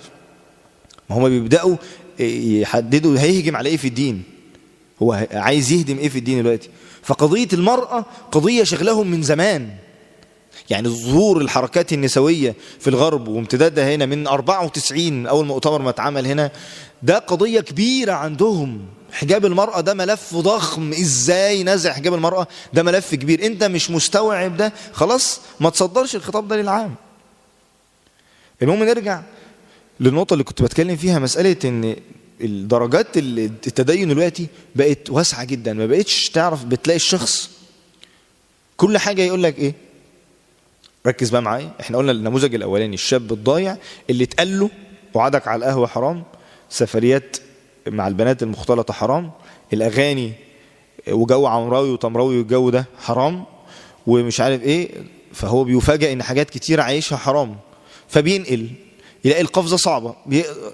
[1.09, 1.75] ما هم بيبدأوا
[2.19, 4.23] يحددوا هيهجم على إيه في الدين.
[5.01, 6.69] هو عايز يهدم إيه في الدين دلوقتي.
[7.03, 9.69] فقضية المرأة قضية شغلهم من زمان.
[10.71, 16.51] يعني ظهور الحركات النسوية في الغرب وامتدادها هنا من 94 أول مؤتمر ما اتعمل هنا
[17.03, 18.85] ده قضية كبيرة عندهم.
[19.11, 20.91] حجاب المرأة ده ملف ضخم.
[20.93, 23.45] إزاي نزع حجاب المرأة؟ ده ملف كبير.
[23.45, 26.95] أنت مش مستوعب ده؟ خلاص ما تصدرش الخطاب ده للعام.
[28.61, 29.21] المهم نرجع
[29.99, 31.95] للنقطة اللي كنت بتكلم فيها مسألة إن
[32.41, 35.73] الدرجات التدين دلوقتي بقت واسعة جدا.
[35.73, 37.49] ما بقتش تعرف بتلاقي الشخص
[38.77, 39.73] كل حاجة يقول لك إيه؟
[41.07, 41.71] ركز بقى معايا.
[41.79, 43.77] إحنا قلنا النموذج الأولاني الشاب الضايع
[44.09, 44.69] اللي اتقال له
[45.13, 46.23] وعدك على القهوة حرام
[46.69, 47.37] سفريات
[47.87, 49.31] مع البنات المختلطة حرام
[49.73, 50.33] الأغاني
[51.09, 53.43] وجو عمراوي وتمراوي والجو ده حرام
[54.07, 54.89] ومش عارف إيه
[55.33, 57.55] فهو بيفاجئ إن حاجات كتير عايشها حرام
[58.07, 58.67] فبينقل
[59.25, 60.15] يلاقي القفزة صعبة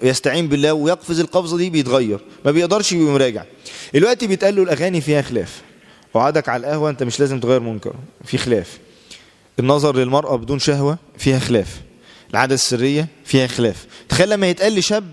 [0.02, 3.44] يستعين بالله ويقفز القفزة دي بيتغير ما بيقدرش يقوم راجع
[3.94, 5.62] دلوقتي بيتقال له الأغاني فيها خلاف
[6.14, 8.78] وعدك على القهوة أنت مش لازم تغير منكر في خلاف.
[9.60, 11.80] النظر للمرأة بدون شهوة فيها خلاف.
[12.30, 13.86] العادة السرية فيها خلاف.
[14.08, 15.04] تخيل لما يتقال لشاب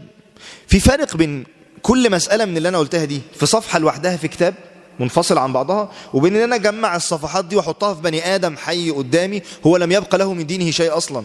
[0.67, 1.45] في فرق بين
[1.81, 4.53] كل مسألة من اللي أنا قلتها دي في صفحة لوحدها في كتاب
[4.99, 9.41] منفصل عن بعضها وبين إن أنا أجمع الصفحات دي وأحطها في بني آدم حي قدامي
[9.67, 11.23] هو لم يبقى له من دينه شيء أصلا.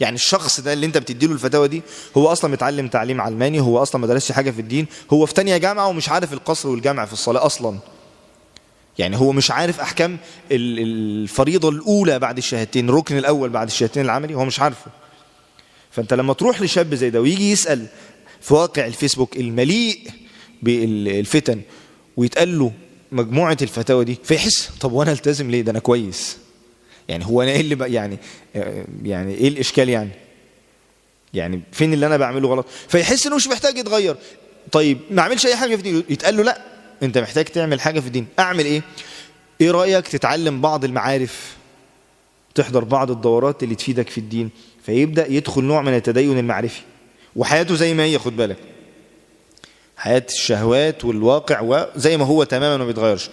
[0.00, 1.82] يعني الشخص ده اللي أنت بتديله الفتاوى دي
[2.16, 5.56] هو أصلا متعلم تعليم علماني هو أصلا ما درسش حاجة في الدين هو في تانية
[5.56, 7.78] جامعة ومش عارف القصر والجامع في الصلاة أصلا.
[8.98, 10.18] يعني هو مش عارف أحكام
[10.50, 14.90] الفريضة الأولى بعد الشهادتين الركن الأول بعد الشهادتين العملي هو مش عارفه.
[15.90, 17.86] فأنت لما تروح لشاب زي ده ويجي يسأل
[18.40, 19.98] في واقع الفيسبوك المليء
[20.62, 21.60] بالفتن
[22.16, 22.72] ويتقال له
[23.12, 26.36] مجموعة الفتاوى دي فيحس طب وأنا ألتزم ليه؟ ده أنا كويس.
[27.08, 28.18] يعني هو أنا إيه اللي يعني
[29.04, 30.10] يعني إيه الإشكال يعني؟
[31.34, 34.16] يعني فين اللي أنا بعمله غلط؟ فيحس إنه مش محتاج يتغير.
[34.72, 38.06] طيب ما اعملش أي حاجة في دي يتقال له لأ انت محتاج تعمل حاجة في
[38.06, 38.26] الدين.
[38.38, 38.82] أعمل إيه؟
[39.60, 41.56] إيه رأيك تتعلم بعض المعارف؟
[42.54, 44.50] تحضر بعض الدورات اللي تفيدك في الدين.
[44.86, 46.80] فيبدأ يدخل نوع من التدين المعرفي.
[47.36, 48.56] وحياته زي ما هي خد بالك.
[49.96, 53.30] حياة الشهوات والواقع وزي ما هو تماما ما بيتغيرش.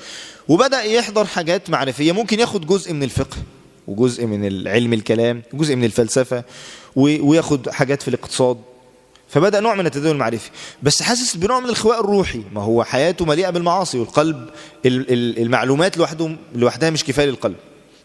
[0.48, 2.12] وبدأ يحضر حاجات معرفية.
[2.12, 3.38] ممكن ياخد جزء من الفقه
[3.88, 6.44] وجزء من العلم الكلام وجزء من الفلسفة
[6.96, 8.58] وياخد حاجات في الاقتصاد.
[9.32, 10.50] فبدأ نوع من التدين المعرفي.
[10.84, 12.42] بس حاسس بنوع من الخواء الروحي.
[12.54, 14.50] ما هو حياته مليئة بالمعاصي والقلب
[14.86, 17.56] المعلومات لوحده لوحدها مش كفاية للقلب.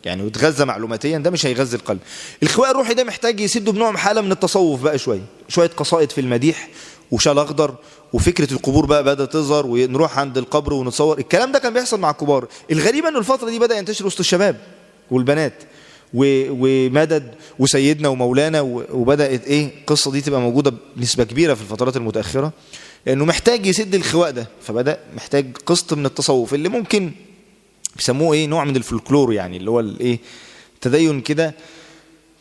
[0.04, 1.98] يعني يتغذى معلوماتيا ده مش هيغذي القلب.
[2.42, 5.24] الخواء الروحي ده محتاج يسده بنوع حالة من التصوف بقى شوية.
[5.48, 6.68] شوية قصائد في المديح
[7.10, 7.74] وشال أخضر
[8.12, 11.18] وفكرة القبور بقى بدأت تظهر ونروح عند القبر ونتصور.
[11.18, 12.46] الكلام ده كان بيحصل مع الكبار.
[12.70, 14.56] الغريب ان الفترة دي بدأ ينتشر وسط الشباب
[15.10, 15.62] والبنات.
[16.14, 22.52] ومدد وسيدنا ومولانا وبدأت إيه القصة دي تبقى موجودة بنسبة كبيرة في الفترات المتأخرة
[23.06, 27.10] لأنه محتاج يسد الخواء ده فبدأ محتاج قسط من التصوف اللي ممكن
[27.96, 30.18] بيسموه إيه نوع من الفولكلور يعني اللي هو الايه
[30.80, 31.54] تدين كده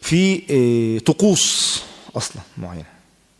[0.01, 1.81] في إيه طقوس
[2.15, 2.85] أصلا معينة.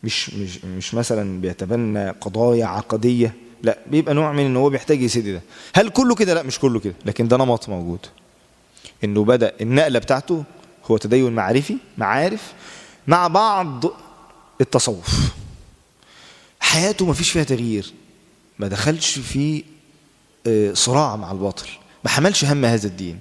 [0.04, 3.34] مش مش مش مثلا بيتبنى قضايا عقدية
[3.64, 5.42] لا بيبقى نوع من إن هو بيحتاج يسد ده.
[5.74, 8.00] هل كله كده؟ لا مش كله كده لكن ده نمط موجود.
[9.06, 10.44] إنه بدأ النقلة بتاعته
[10.86, 12.54] هو تدين معرفي معارف
[13.08, 13.84] مع بعض
[14.62, 15.20] التصوف.
[16.60, 17.94] حياته ما فيش فيها تغيير.
[18.60, 19.64] ما دخلش في
[20.74, 21.68] صراع مع الباطل.
[22.04, 23.20] ما حملش هم هذا الدين.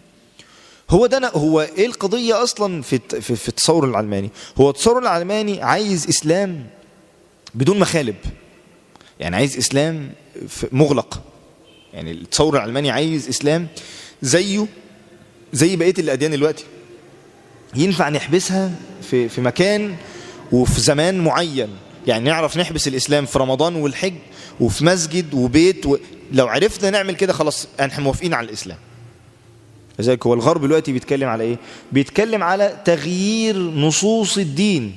[0.90, 6.08] هو ده هو إيه القضية أصلا في في, في التصور العلماني؟ هو التصور العلماني عايز
[6.08, 6.66] إسلام
[7.54, 8.16] بدون مخالب.
[9.20, 10.12] يعني عايز إسلام
[10.72, 11.22] مغلق.
[11.92, 13.68] يعني التصور العلماني عايز إسلام
[14.22, 14.66] زيه
[15.54, 16.64] زي بقية الأديان دلوقتي.
[17.76, 18.72] ينفع نحبسها
[19.10, 19.94] في في مكان
[20.52, 21.68] وفي زمان معين.
[22.06, 24.14] يعني نعرف نحبس الإسلام في رمضان والحج
[24.60, 25.96] وفي مسجد وبيت و...
[26.32, 28.78] لو عرفنا نعمل كده خلاص إحنا موافقين على الإسلام.
[29.98, 31.56] لذلك هو الغرب دلوقتي بيتكلم على إيه؟
[31.92, 34.96] بيتكلم على تغيير نصوص الدين.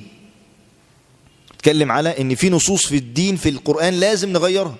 [1.50, 4.76] بيتكلم على إن في نصوص في الدين في القرآن لازم نغيرها.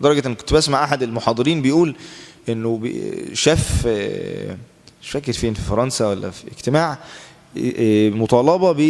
[0.00, 1.94] لدرجة إن كنت بسمع أحد المحاضرين بيقول
[2.48, 2.92] إنه
[3.32, 3.88] شاف
[5.06, 6.98] مش فاكر فين في فرنسا ولا في اجتماع
[8.16, 8.80] مطالبة ب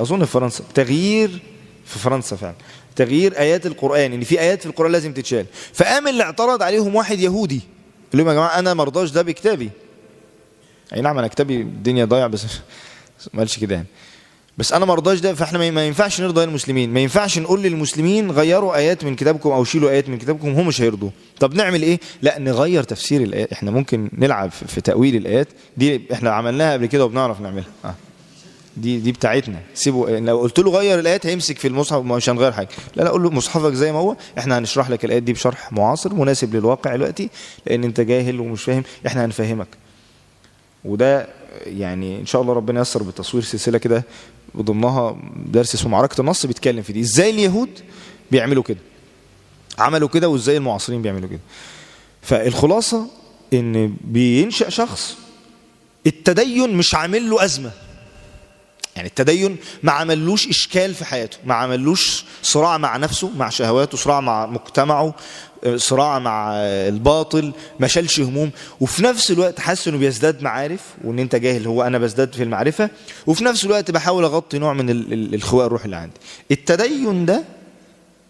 [0.00, 1.42] أظن في فرنسا تغيير
[1.86, 2.54] في فرنسا فعلا
[2.96, 5.46] تغيير آيات القرآن إن في آيات في القرآن لازم تتشال.
[5.72, 7.60] فقام اللي اعترض عليهم واحد يهودي
[8.12, 9.70] قال لهم يا جماعة أنا مرضاش ده بكتابي.
[10.94, 12.44] أي نعم أنا كتابي الدنيا ضايع بس
[13.34, 13.86] ما قالش كده يعني.
[14.58, 16.92] بس أنا ما رضاش ده فإحنا ما ينفعش نرضى المسلمين.
[16.92, 20.80] ما ينفعش نقول للمسلمين غيروا آيات من كتابكم أو شيلوا آيات من كتابكم هم مش
[20.80, 21.10] هيرضوا.
[21.40, 23.52] طب نعمل إيه؟ لا نغير تفسير الآيات.
[23.52, 25.48] إحنا ممكن نلعب في تأويل الآيات.
[25.76, 27.66] دي إحنا عملناها قبل كده وبنعرف نعملها.
[27.84, 27.94] آه.
[28.76, 29.60] دي دي بتاعتنا.
[29.74, 32.68] سيبوا لو قلت له غير الآيات هيمسك في المصحف مش هنغير حاجة.
[32.96, 34.16] لا لا قول له مصحفك زي ما هو.
[34.38, 37.30] إحنا هنشرح لك الآيات دي بشرح معاصر مناسب للواقع دلوقتي
[37.66, 38.82] لأن أنت جاهل ومش فاهم.
[39.06, 39.68] إحنا هنفهمك.
[40.84, 41.28] وده
[41.66, 44.04] يعني إن شاء الله ربنا ييسر بتصوير سلسلة كده
[44.56, 47.00] ضمنها درس اسمه معركة النص بيتكلم في دي.
[47.00, 47.70] إزاي اليهود
[48.30, 48.78] بيعملوا كده؟
[49.78, 51.40] عملوا كده وإزاي المعاصرين بيعملوا كده؟
[52.22, 53.06] فالخلاصة
[53.52, 55.16] إن بينشأ شخص
[56.06, 57.70] التدين مش عامل له أزمة.
[58.96, 64.20] يعني التدين ما عملوش إشكال في حياته ما عملوش صراع مع نفسه مع شهواته صراع
[64.20, 65.14] مع مجتمعه
[65.76, 66.52] صراع مع
[66.88, 68.50] الباطل ما شالش هموم.
[68.80, 72.90] وفي نفس الوقت حاسس إنه بيزداد معارف وإن أنت جاهل هو أنا بزداد في المعرفة.
[73.26, 74.90] وفي نفس الوقت بحاول أغطي نوع من
[75.34, 76.16] الخواء الروحي اللي عندي.
[76.50, 77.44] التدين ده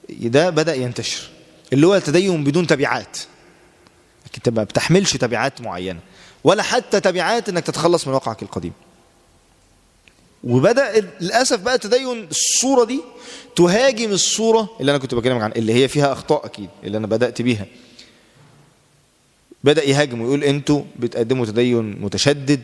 [0.09, 1.23] ده بدأ ينتشر.
[1.73, 3.19] اللي هو التدين بدون تبعات.
[4.37, 6.01] أنت ما بتحملش تبعات معينة.
[6.45, 8.73] ولا حتى تبعات إنك تتخلص من واقعك القديم.
[10.47, 13.01] وبدأ للأسف بقى تدين الصورة دي
[13.57, 17.43] تهاجم الصورة اللي أنا كنت بكلمك عنها اللي هي فيها أخطاء أكيد اللي أنا بدأت
[17.43, 17.67] بيها.
[19.65, 22.61] بدأ يهاجم ويقول أنتوا بتقدموا تدين متشدد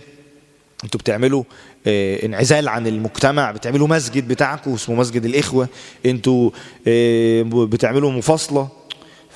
[0.84, 1.44] أنتوا بتعملوا
[1.86, 5.68] آه انعزال عن المجتمع بتعملوا مسجد بتاعكم اسمه مسجد الإخوة
[6.06, 6.50] أنتوا
[6.88, 8.68] آه بتعملوا مفاصلة.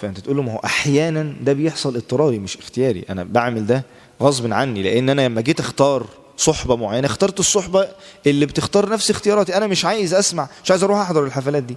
[0.01, 3.85] فأنت تقول له ما هو أحيانا ده بيحصل اضطراري مش اختياري أنا بعمل ده
[4.23, 7.07] غصب عني لأن أنا لما جيت أختار صحبة معينة.
[7.07, 7.89] اخترت الصحبة
[8.27, 9.57] اللي بتختار نفس اختياراتي.
[9.57, 11.77] أنا مش عايز أسمع مش عايز أروح أحضر الحفلات دي.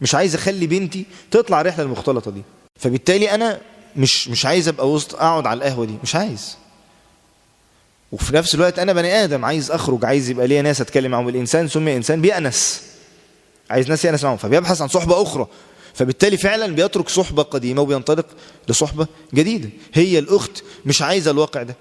[0.00, 2.42] مش عايز أخلي بنتي تطلع رحلة المختلطة دي.
[2.80, 3.60] فبالتالي أنا
[3.96, 5.94] مش مش عايز أبقى وسط أقعد على القهوة دي.
[6.02, 6.56] مش عايز.
[8.12, 11.68] وفي نفس الوقت أنا بني آدم عايز أخرج عايز يبقى ليا ناس أتكلم معهم الإنسان
[11.68, 12.82] سمي إنسان بيأنس.
[13.70, 15.46] عايز ناس يأنس معهم فبيبحث عن صحبة أخرى.
[15.94, 18.26] فبالتالي فعلا بيترك صحبة قديمة وبينطلق
[18.68, 19.70] لصحبة جديدة.
[19.94, 21.76] هي الأخت مش عايزة الواقع ده.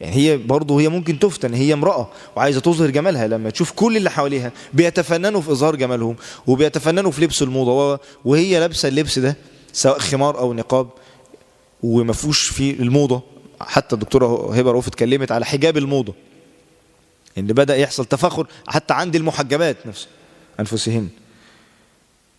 [0.00, 4.10] يعني هي برضه هي ممكن تفتن هي امرأة وعايزة تظهر جمالها لما تشوف كل اللي
[4.10, 9.36] حواليها بيتفننوا في إظهار جمالهم وبيتفننوا في لبس الموضة وهي لابسة اللبس ده
[9.72, 10.88] سواء خمار أو نقاب
[11.82, 13.22] وما فيهوش في الموضة.
[13.60, 16.14] حتى الدكتورة هبة رؤوف اتكلمت على حجاب الموضة
[17.38, 20.06] إن بدأ يحصل تفاخر حتى عند المحجبات نفسه
[20.60, 21.08] أنفسهن.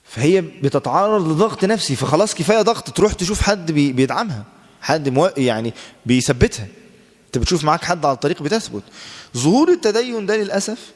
[0.03, 4.43] فهي بتتعرض لضغط نفسي فخلاص كفاية ضغط تروح تشوف حد بيدعمها
[4.81, 5.73] حد يعني
[6.05, 6.67] بيثبتها.
[7.37, 8.83] بتشوف معاك حد على الطريق بتثبت.
[9.37, 10.91] ظهور التدين ده للأسف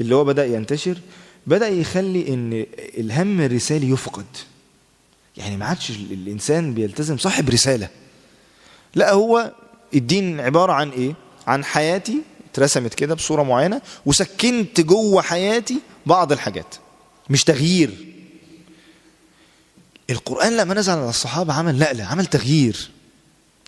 [0.00, 0.98] اللي هو بدأ ينتشر
[1.46, 2.66] بدأ يخلي إن
[2.98, 4.26] الهم الرسالي يفقد.
[5.36, 7.88] يعني ما عادش الإنسان بيلتزم صاحب رسالة.
[8.94, 9.52] لا هو
[9.94, 11.14] الدين عبارة عن إيه؟
[11.46, 16.74] عن حياتي اترسمت كده بصورة معينة وسكنت جوه حياتي بعض الحاجات
[17.30, 18.06] مش تغيير.
[20.10, 22.90] القرآن لما نزل على الصحابة عمل نقلة عمل تغيير.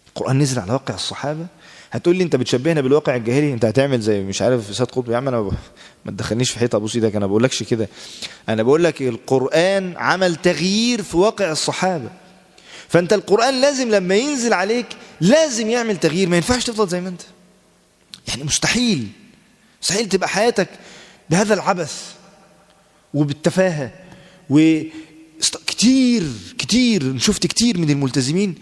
[0.09, 1.47] القرآن نزل على واقع الصحابة
[1.91, 5.11] هتقول لي انت بتشبهنا بالواقع الجاهلي؟ انت هتعمل زي مش عارف سيد قطب.
[5.11, 5.53] يا عم أنا ب...
[6.05, 7.89] ما تدخلنيش في حيطة ابوس إيدك أنا بقولكش كده.
[8.49, 12.11] أنا بقول لك القرآن عمل تغيير في واقع الصحابة.
[12.89, 14.87] فأنت القرآن لازم لما ينزل عليك
[15.21, 16.29] لازم يعمل تغيير.
[16.29, 17.23] ما ينفعش تفضل زي ما أنت.
[18.29, 19.09] يعني مستحيل.
[19.83, 20.69] مستحيل تبقى حياتك
[21.31, 22.13] بهذا العبث
[23.15, 23.93] وبالتفاهة.
[24.51, 26.23] وكتير
[26.59, 28.55] كتير شفت كتير من الملتزمين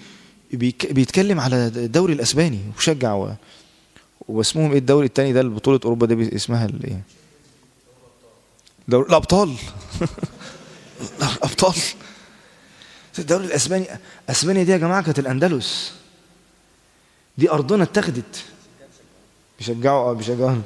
[0.53, 3.33] بيتكلم على الدوري الأسباني وشجع و...
[4.29, 7.01] واسمهم إيه الدوري الثاني ده بطولة أوروبا دي اسمها الايه
[8.89, 9.55] دوري الأبطال
[11.43, 11.75] ابطال
[13.19, 13.87] الدوري الأسباني
[14.31, 15.93] أسبانيا دي يا جماعة كانت الأندلس
[17.39, 18.45] دي أرضنا اتخذت
[19.59, 20.63] بيشجعوا آه بيشجعونا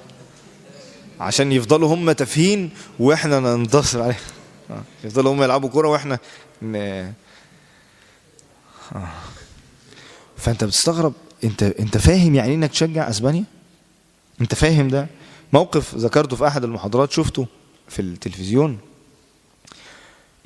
[1.20, 4.16] عشان يفضلوا هم تافهين وإحنا ننتصر عليهم
[4.70, 4.82] آه.
[5.04, 6.18] يفضلوا هم يلعبوا كورة وإحنا.
[8.94, 9.08] آه.
[10.40, 11.12] فانت بتستغرب
[11.44, 13.44] انت انت فاهم يعني إنك تشجع أسبانيا؟
[14.40, 15.06] انت فاهم ده؟
[15.52, 17.46] موقف ذكرته في أحد المحاضرات شفته
[17.88, 18.78] في التلفزيون.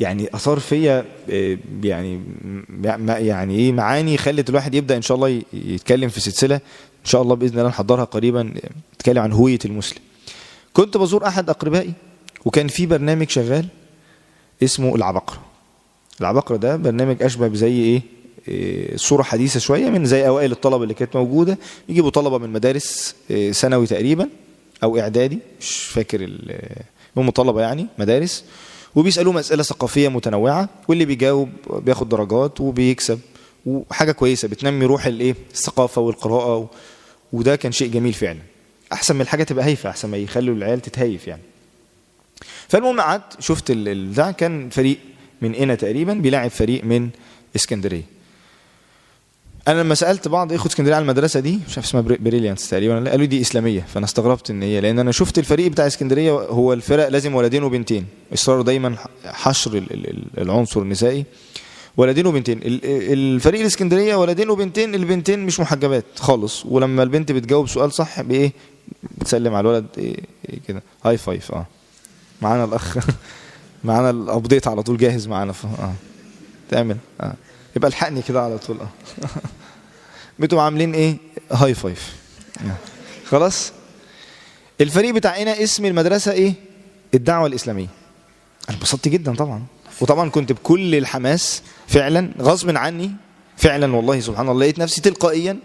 [0.00, 2.20] يعني آثار فيا آه، يعني
[3.08, 6.56] يعني إيه معاني خلت الواحد يبدأ إن شاء الله يتكلم في سلسلة.
[6.56, 8.54] إن شاء الله بإذن الله نحضرها قريبا
[8.94, 9.98] نتكلم عن هوية المسلم.
[10.72, 11.92] كنت بزور أحد أقربائي
[12.44, 13.66] وكان في برنامج شغال
[14.62, 15.42] اسمه العبقرة.
[16.20, 18.02] العبقرة ده برنامج أشبه بزي إيه إيه،
[18.96, 21.58] صورة حديثة شوية من زي أوائل الطلبة اللي كانت موجودة.
[21.88, 24.28] يجيبوا طلبة من مدارس إيه، ثانوي تقريبا
[24.82, 26.30] أو إعدادي مش فاكر
[27.16, 28.44] هم طلبة يعني مدارس.
[28.94, 33.20] وبيسألوهم أسئلة ثقافية متنوعة واللي بيجاوب بياخد درجات وبيكسب.
[33.66, 36.66] وحاجة كويسة بتنمي روح الإيه الثقافة والقراءة و...
[37.32, 38.38] وده كان شيء جميل فعلا.
[38.92, 41.42] أحسن من الحاجة تبقى هايفة أحسن ما يخلوا العيال تتهيف يعني.
[42.68, 44.98] فالمهم قعدت شفت ال- ده كان فريق
[45.42, 47.08] من هنا تقريبا بيلاعب فريق من
[47.56, 48.13] إسكندرية.
[49.68, 53.10] أنا لما سألت بعض إخوة اسكندرية على المدرسة دي مش عارف اسمها Bri- Brilliance تقريبا
[53.10, 57.08] قالوا دي إسلامية فأنا استغربت إن هي لأن أنا شفت الفريق بتاع اسكندرية هو الفرق
[57.08, 58.06] لازم ولدين وبنتين.
[58.34, 61.24] إصرار دايما حشر ال- ال- ال- العنصر النسائي.
[61.96, 62.58] ولدين وبنتين.
[62.58, 62.80] ال-
[63.12, 66.66] الفريق الاسكندرية ولدين وبنتين البنتين مش محجبات خالص.
[66.66, 68.52] ولما البنت بتجاوب سؤال صح بإيه؟
[69.18, 70.16] بتسلم على الولد إيه
[70.48, 70.82] إيه كده.
[71.04, 71.66] high five آه.
[72.42, 72.96] معانا الأخ
[73.84, 75.52] معانا ال update على طول جاهز معانا.
[75.64, 75.92] آه.
[76.70, 77.34] تعمل آه.
[77.76, 78.80] يبقى الحقني كده على طول.
[78.80, 78.88] آه.
[80.38, 81.16] بتبقوا عاملين إيه؟
[81.52, 82.16] high five
[82.60, 82.76] آه.
[83.26, 83.72] خلاص؟
[84.80, 86.54] الفريق بتاعنا اسم المدرسة إيه؟
[87.14, 87.88] الدعوة الإسلامية.
[88.68, 89.62] أنا انبسطت جدا طبعا.
[90.00, 93.12] وطبعا كنت بكل الحماس فعلا غصب عني
[93.56, 95.58] فعلا والله سبحان الله لقيت نفسي تلقائيا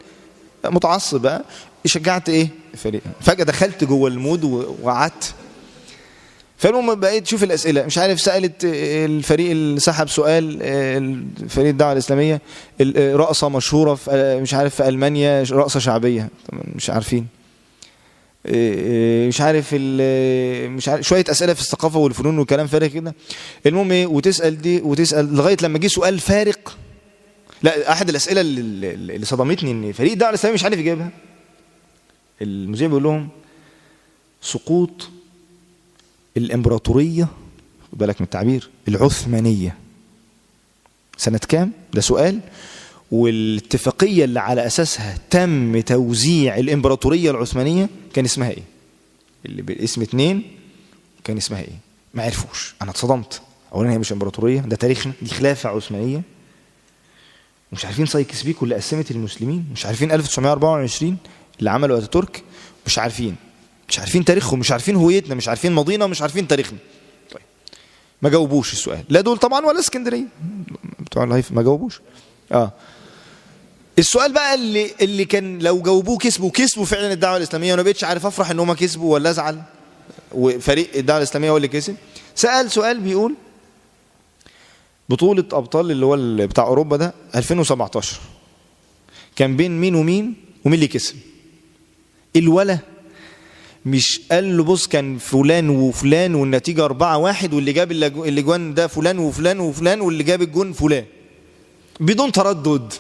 [0.66, 1.44] متعصب بقى
[1.86, 4.44] شجعت إيه؟ فريق فجأة دخلت جوه المود
[4.82, 5.34] وقعدت.
[6.60, 7.86] فالمهم بقيت تشوف الأسئلة.
[7.86, 10.60] مش عارف سألت الفريق اللي سحب سؤال
[11.44, 12.42] الفريق الدعوة الإسلامية
[12.98, 16.30] رقصه مشهورة في مش عارف في ألمانيا رقصه شعبية.
[16.76, 17.28] مش عارفين.
[19.28, 23.16] مش عارف مش عارف شوية أسئلة في الثقافة والفنون وكلام فارغ كده.
[23.66, 26.78] المهم إيه وتسأل دي وتسأل لغاية لما جه سؤال فارق
[27.64, 31.10] لا أحد الأسئلة اللي, اللي صدمتني إن فريق الدعوة الإسلامية مش عارف يجيبها.
[32.42, 33.30] المذيع بيقول لهم
[34.42, 35.10] سقوط
[36.38, 37.24] الإمبراطورية
[37.92, 39.76] خد بالك من التعبير العثمانية.
[41.18, 42.40] سنة كام؟ ده سؤال.
[43.12, 48.64] والاتفاقية اللي على أساسها تم توزيع الإمبراطورية العثمانية كان اسمها إيه؟
[49.46, 50.44] اللي باسم اتنين
[51.24, 51.78] كان اسمها إيه؟
[52.14, 52.76] ما عرفوش.
[52.82, 53.42] أنا اتصدمت.
[53.74, 56.22] اولا هي مش إمبراطورية ده تاريخنا دي خلافة عثمانية.
[57.72, 61.18] مش عارفين سايكس بيكو اللي قسمت المسلمين؟ مش عارفين 1924
[61.60, 62.44] اللي عمله آتاتورك؟
[62.86, 63.36] مش عارفين.
[63.90, 66.78] مش عارفين تاريخهم مش عارفين هويتنا مش عارفين ماضينا مش عارفين تاريخنا.
[67.32, 67.42] طيب
[68.22, 69.04] ما جاوبوش السؤال.
[69.10, 70.26] لا دول طبعا ولا اسكندرية.
[71.00, 72.02] بتوع ال high five ما جاوبوش.
[72.52, 72.72] آه.
[74.00, 77.72] السؤال بقى اللي اللي كان لو جاوبوه كسبوا كسبوا فعلا الدعوة الإسلامية.
[77.72, 79.62] وأنا بقتش عارف أفرح إن هم كسبوا ولا أزعل.
[80.32, 81.96] وفريق الدعوة الإسلامية هو اللي كسب.
[82.36, 83.36] سأل سؤال بيقول
[85.10, 88.20] بطولة أبطال اللي هو بتاع أوروبا ده 2017
[89.36, 91.16] كان بين مين ومين ومين اللي كسب؟
[92.36, 92.80] الولا
[93.90, 99.20] مش قال له بص كان فلان وفلان والنتيجة أربعة واحد واللي جاب الأجوان ده فلان
[99.20, 101.06] وفلان وفلان واللي جاب الجون فلان.
[102.00, 102.94] بدون تردد.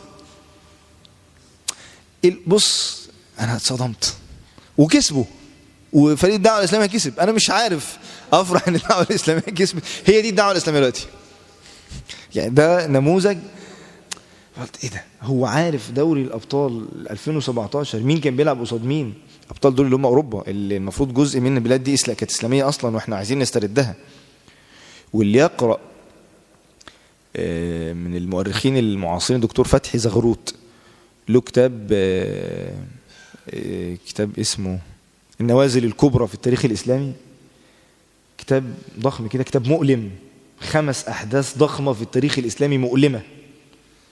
[2.48, 3.00] بص
[3.40, 4.16] أنا اتصدمت.
[4.78, 5.24] وكسبوا.
[5.94, 7.20] وفريق الدعوة الإسلامية كسب.
[7.20, 7.98] أنا مش عارف
[8.34, 9.84] أفرح إن الدعوة الإسلامية كسبت.
[10.06, 11.06] هي دي الدعوة الإسلامية دلوقتي.
[12.36, 13.38] يعني ده نموذج.
[14.62, 19.14] قلت إيه ده؟ هو عارف دوري الأبطال 2017 مين كان بيلعب قصاد مين؟
[19.50, 23.16] ابطال دول اللي هم أوروبا اللي المفروض جزء من البلاد دي كانت إسلامية أصلا وإحنا
[23.16, 23.96] عايزين نستردها.
[25.14, 25.80] واللي يقرأ
[27.36, 30.56] آه، من المؤرخين المعاصرين دكتور فتحي زغروت
[31.30, 32.74] له كتاب آه،
[33.50, 34.80] آه، كتاب اسمه
[35.42, 37.14] النوازل الكبرى في التاريخ الإسلامي.
[38.38, 40.12] كتاب ضخم كده كتاب مؤلم.
[40.60, 43.22] خمس أحداث ضخمة في التاريخ الإسلامي مؤلمة.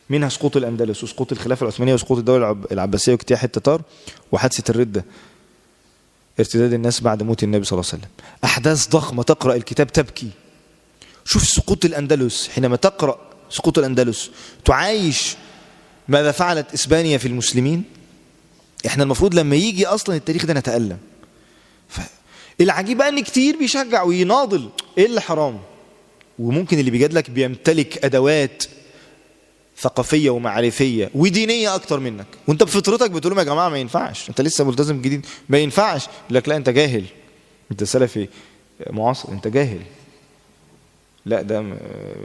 [0.09, 3.81] منها سقوط الأندلس وسقوط الخلافة العثمانية وسقوط الدولة العب- العباسية واجتياح التتار
[4.31, 5.05] وحادثة الردة.
[6.39, 8.11] ارتداد الناس بعد موت النبي صلى الله عليه وسلم.
[8.43, 10.29] أحداث ضخمة تقرأ الكتاب تبكي.
[11.25, 13.19] شوف سقوط الأندلس حينما تقرأ
[13.49, 14.29] سقوط الأندلس
[14.65, 15.35] تعايش
[16.07, 17.83] ماذا فعلت إسبانيا في المسلمين؟
[18.85, 20.97] إحنا المفروض لما يجي أصلا التاريخ ده نتألم.
[21.89, 21.99] ف...
[22.61, 24.69] العجيب بقى إن كتير بيشجع ويناضل.
[24.97, 25.59] إيه اللي حرام؟
[26.39, 28.63] وممكن اللي بيجادلك بيمتلك أدوات
[29.79, 32.25] ثقافية ومعرفية ودينية أكتر منك.
[32.47, 34.29] وأنت بفطرتك بتقول لهم يا جماعة ما ينفعش.
[34.29, 35.25] أنت لسه ملتزم جديد.
[35.49, 36.03] ما ينفعش.
[36.03, 37.03] يقول لك لا أنت جاهل.
[37.71, 38.27] أنت سلفي
[38.89, 39.31] معاصر.
[39.31, 39.81] أنت جاهل.
[41.25, 41.77] لا ده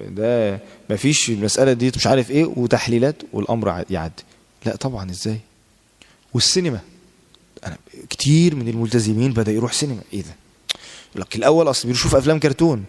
[0.08, 4.22] ده ما فيش المسألة دي مش عارف إيه وتحليلات والأمر يعدي.
[4.66, 5.10] لا طبعا.
[5.10, 5.38] إزاي؟
[6.34, 6.80] والسينما.
[7.66, 7.76] أنا
[8.10, 10.00] كتير من الملتزمين بدأ يروح سينما.
[10.12, 10.34] إيه ده؟
[11.10, 12.84] يقول لك الأول أصل بيشوف أفلام كرتون.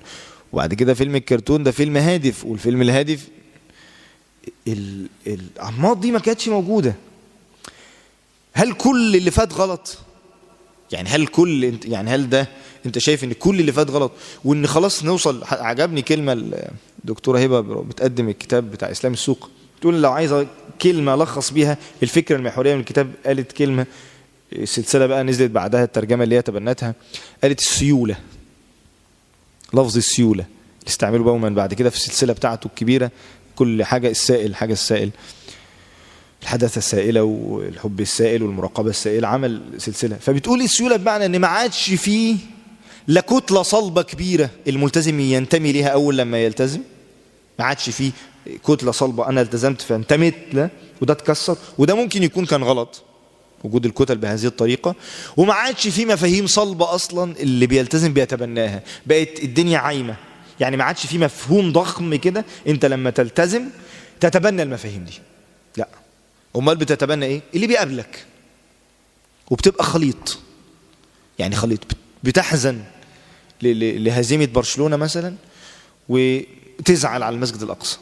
[0.53, 2.45] وبعد كده فيلم الكرتون ده فيلم هادف.
[2.45, 3.28] والفيلم الهادف
[5.27, 6.95] الانماط دي ما كانتش موجودة.
[8.53, 9.97] هل كل اللي فات غلط؟
[10.91, 12.47] يعني هل كل يعني هل ده
[12.85, 14.11] أنت شايف إن كل اللي فات غلط؟
[14.45, 16.33] وإن خلاص نوصل عجبني كلمة
[16.99, 19.49] الدكتوره هبة بتقدم الكتاب بتاع إسلام السوق.
[19.81, 20.47] تقول لو عايزة
[20.81, 23.85] كلمة لخص بيها الفكرة المحورية من الكتاب قالت كلمة
[24.53, 26.95] السلسلة بقى نزلت بعدها الترجمة اللي هي تبنتها
[27.43, 28.15] قالت السيولة.
[29.73, 30.45] لفظ السيولة.
[30.79, 33.11] اللي استعمله من بعد كده في السلسلة بتاعته الكبيرة
[33.55, 35.09] كل حاجة السائل حاجة السائل.
[36.43, 40.15] الحدث السائلة والحب السائل والمراقبة السائلة عمل سلسلة.
[40.15, 42.35] فبتقول السيولة بمعنى إن ما عادش فيه
[43.07, 46.81] لا كتلة صلبة كبيرة الملتزم ينتمي ليها أول لما يلتزم.
[47.59, 48.11] ما عادش فيه
[48.67, 50.69] كتلة صلبة أنا التزمت فانتميت له
[51.01, 53.03] وده اتكسر وده ممكن يكون كان غلط.
[53.63, 54.95] وجود الكتل بهذه الطريقة.
[55.37, 58.83] وما عادش فيه مفاهيم صلبة أصلا اللي بيلتزم بيتبناها.
[59.05, 60.15] بقت الدنيا عايمة.
[60.59, 62.45] يعني ما عادش فيه مفهوم ضخم كده.
[62.67, 63.63] انت لما تلتزم
[64.19, 65.13] تتبنى المفاهيم دي.
[65.77, 65.87] لا.
[66.55, 68.25] امال بتتبنى إيه؟ اللي بيقابلك.
[69.51, 70.39] وبتبقى خليط.
[71.39, 71.79] يعني خليط.
[72.23, 72.81] بتحزن
[73.61, 75.35] لهزيمة برشلونة مثلا
[76.09, 77.97] وتزعل على المسجد الأقصى.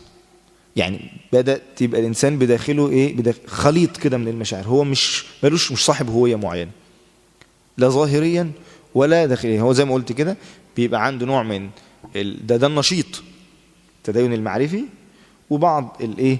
[0.75, 4.63] يعني بدأ تبقى الإنسان بداخله إيه؟ بداخل خليط كده من المشاعر.
[4.63, 6.71] هو مش ملوش مش صاحب هوية معينة.
[7.77, 8.51] لا ظاهريا
[8.95, 9.61] ولا داخليا.
[9.61, 10.37] هو زي ما قلت كده
[10.75, 11.69] بيبقى عنده نوع من.
[12.15, 13.23] ده ده النشيط
[13.97, 14.83] التدين المعرفي
[15.49, 16.37] وبعض الايه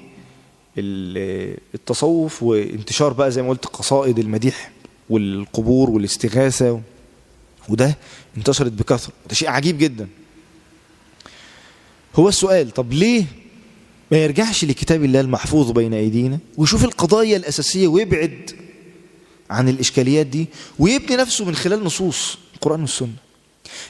[1.75, 4.71] التصوف وانتشار بقى زي ما قلت قصائد المديح
[5.09, 6.81] والقبور والاستغاثة
[7.69, 7.97] وده
[8.37, 9.13] انتشرت بكثرة.
[9.29, 10.07] ده شيء عجيب جدا.
[12.15, 13.25] هو السؤال طب ليه
[14.11, 18.51] ما يرجعش لكتاب الله المحفوظ بين أيدينا ويشوف القضايا الأساسية ويبعد
[19.49, 20.47] عن الإشكاليات دي
[20.79, 23.13] ويبني نفسه من خلال نصوص القرآن والسنة؟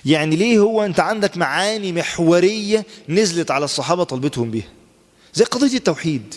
[0.06, 4.68] يعني ليه هو انت عندك معاني محورية نزلت على الصحابة طلبتهم بيها؟
[5.34, 6.36] زي قضية التوحيد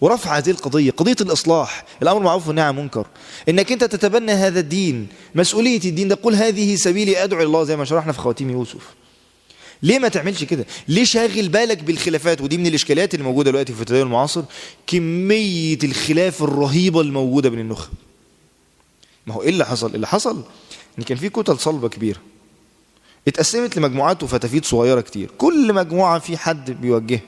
[0.00, 3.06] ورفع هذه القضية قضية الإصلاح الأمر معروف والنهي عن منكر
[3.48, 7.84] إنك أنت تتبنى هذا الدين مسؤولية الدين ده قل هذه سبيلي أدعو الله زي ما
[7.84, 8.94] شرحنا في خواتيم يوسف.
[9.82, 13.80] ليه ما تعملش كده؟ ليه شاغل بالك بالخلافات؟ ودي من الإشكاليات اللي موجودة دلوقتي في
[13.80, 14.42] التدين المعاصر
[14.86, 17.90] كمية الخلاف الرهيبة الموجودة بين النخب.
[19.26, 20.42] ما هو إيه اللي حصل؟ اللي حصل
[20.98, 22.20] إن كان في كتل صلبة كبيرة.
[23.28, 25.30] اتقسمت لمجموعات وفتافيت صغيرة كتير.
[25.38, 27.20] كل مجموعة في حد بيوجهها.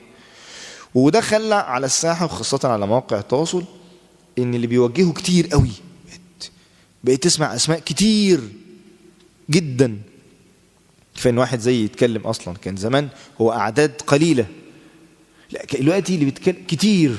[0.95, 3.63] وده خلى على الساحة وخاصة على مواقع التواصل
[4.39, 5.71] إن اللي بيوجهوا كتير قوي
[6.07, 6.51] بقيت,
[7.03, 8.41] بقيت تسمع أسماء كتير
[9.49, 9.97] جدا.
[11.15, 12.53] كفاية إن واحد زي يتكلم أصلا.
[12.57, 13.09] كان زمان
[13.41, 14.45] هو أعداد قليلة.
[15.51, 17.15] لا دلوقتي اللي بيتكلم كتير.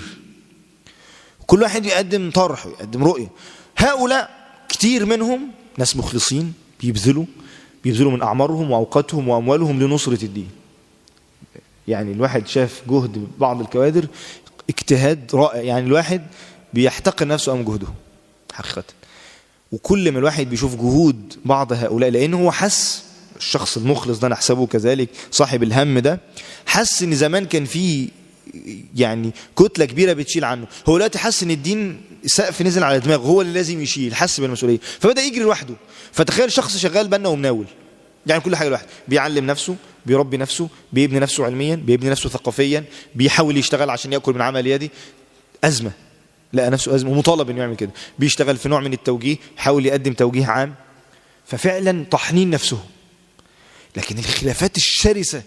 [1.46, 3.28] كل واحد يقدم طرح ويقدم رؤية.
[3.76, 4.30] هؤلاء
[4.68, 7.24] كتير منهم ناس مخلصين بيبذلوا
[7.84, 10.48] بيبذلوا من أعمارهم وأوقاتهم وأموالهم لنصرة الدين.
[11.88, 14.06] يعني الواحد شاف جهد بعض الكوادر
[14.68, 15.62] اجتهاد رائع.
[15.62, 16.22] يعني الواحد
[16.74, 17.86] بيحتقر نفسه امام جهده
[18.52, 18.84] حقيقة.
[19.72, 23.02] وكل ما الواحد بيشوف جهود بعض هؤلاء لأن هو حس
[23.36, 26.20] الشخص المخلص ده نحسبه كذلك صاحب الهم ده
[26.66, 28.08] حس إن زمان كان في
[28.96, 30.66] يعني كتلة كبيرة بتشيل عنه.
[30.88, 34.78] هو دلوقتي حس إن الدين سقف نزل على دماغه هو اللي لازم يشيل حس بالمسؤولية.
[35.00, 35.74] فبدأ يجري لوحده.
[36.12, 37.66] فتخيل شخص شغال بنا ومناول.
[38.26, 38.86] يعني كل حاجة لوحده.
[39.08, 42.84] بيعلم نفسه بيربي نفسه بيبني نفسه علميا بيبني نفسه ثقافيا
[43.14, 44.90] بيحاول يشتغل عشان يأكل من عمل يدي.
[45.64, 45.90] أزمة.
[46.52, 47.10] لقى نفسه أزمة.
[47.10, 47.90] ومطالب إنه يعمل كده.
[48.18, 50.74] بيشتغل في نوع من التوجيه يحاول يقدم توجيه عام.
[51.46, 52.78] ففعلا طحنين نفسه.
[53.96, 55.42] لكن الخلافات الشرسة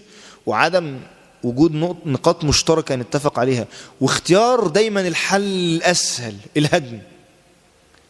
[0.45, 0.99] وعدم
[1.43, 3.67] وجود نقاط مشتركة نتفق عليها
[4.01, 5.41] واختيار دايما الحل
[5.75, 6.99] الأسهل الهدم.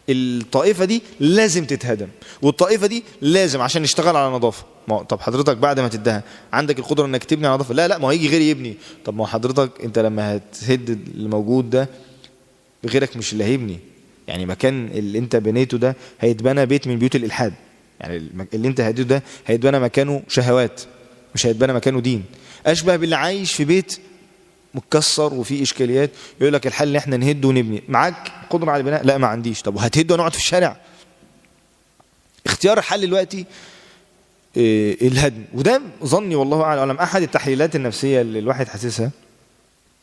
[0.10, 2.08] الطائفة دي لازم تتهدم.
[2.41, 4.66] والطائفة دي لازم عشان نشتغل على نظافة.
[4.88, 6.24] ما طب حضرتك بعد ما تدها
[6.54, 8.76] عندك القدرة إنك تبني على نظافة؟ لا لا ما هيجي غيري يبني.
[9.06, 11.89] طب ما حضرتك أنت لما هتهد اللي موجود ده
[12.86, 13.80] غيرك مش اللي هيبني.
[14.28, 17.54] يعني مكان اللي أنت بنيته ده هيتبنى بيت من بيوت الإلحاد.
[17.99, 20.82] يعني اللي أنت هديته ده هيتبنى مكانه شهوات
[21.36, 22.24] مش هيتبنى مكانه دين.
[22.66, 23.99] أشبه باللي عايش في بيت
[24.74, 26.11] متكسر وفيه إشكاليات.
[26.41, 27.84] يقول لك الحل إن إحنا نهد ونبني.
[27.88, 29.61] معاك قدرة على البناء؟ لا ما عنديش.
[29.61, 30.78] طب وهتهد ونقعد في الشارع؟
[32.45, 33.45] اختيار الحل دلوقتي
[34.57, 35.43] إيه، الهدم.
[35.53, 39.11] وده ظني والله أعلم أحد التحليلات النفسية اللي الواحد حاسسها.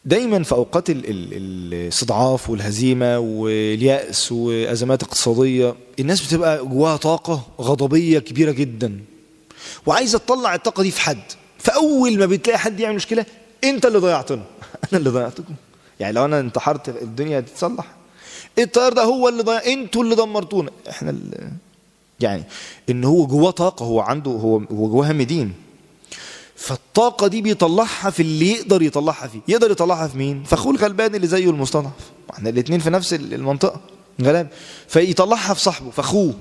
[0.04, 1.34] دايما في أوقات ال- ال-
[1.74, 9.00] الاستضعاف والهزيمة واليأس وأزمات اقتصادية الناس بتبقى جواها طاقة غضبية كبيرة جدا.
[9.86, 11.22] وعايزة تطلع الطاقة دي في حد.
[11.58, 13.26] فأول ما بتلاقي حد يعمل مشكلة
[13.64, 14.42] أنت اللي ضيعتنا.
[14.84, 15.54] أنا اللي ضيعتكم.
[16.00, 17.84] يعني لو أنا انتحرت الدنيا هتتصلح
[18.58, 20.70] الطيار ده هو اللي ضيع أنتوا اللي دمرتونا.
[20.90, 21.50] إحنا اللي
[22.20, 22.42] يعني
[22.90, 25.52] إن هو جواه طاقة هو عنده هو هو جواه هم دين
[26.56, 29.40] فالطاقة دي بيطلعها في اللي يقدر يطلعها فيه.
[29.48, 31.92] يقدر يطلعها في مين؟ في أخوه الغلبان اللي زيه المستضعف
[32.30, 33.80] إحنا الاثنين في نفس المنطقة.
[34.22, 34.48] غلاب
[34.88, 36.34] فيطلعها في صاحبه في أخوه.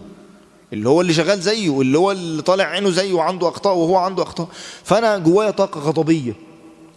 [0.73, 4.23] اللي هو اللي شغال زيه اللي هو اللي طالع عينه زيه وعنده أخطاء وهو عنده
[4.23, 4.47] أخطاء.
[4.83, 6.33] فأنا جوايا طاقة غضبية.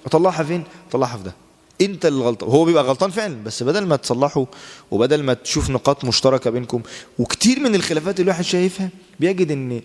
[0.07, 1.33] اطلعها فين؟ اطلعها في ده.
[1.81, 4.47] انت اللي غلطان هو بيبقى غلطان فعلا بس بدل ما تصلحه
[4.91, 6.83] وبدل ما تشوف نقاط مشتركة بينكم
[7.19, 8.89] وكتير من الخلافات اللي الواحد شايفها
[9.21, 9.83] بيجد إن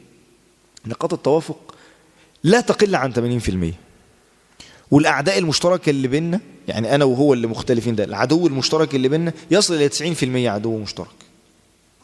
[0.86, 1.76] نقاط التوافق
[2.43, 3.39] لا تقل عن
[3.74, 3.74] 80%
[4.91, 9.74] والأعداء المشتركة اللي بيننا يعني أنا وهو اللي مختلفين ده العدو المشترك اللي بيننا يصل
[9.74, 11.07] إلى 90% عدو مشترك.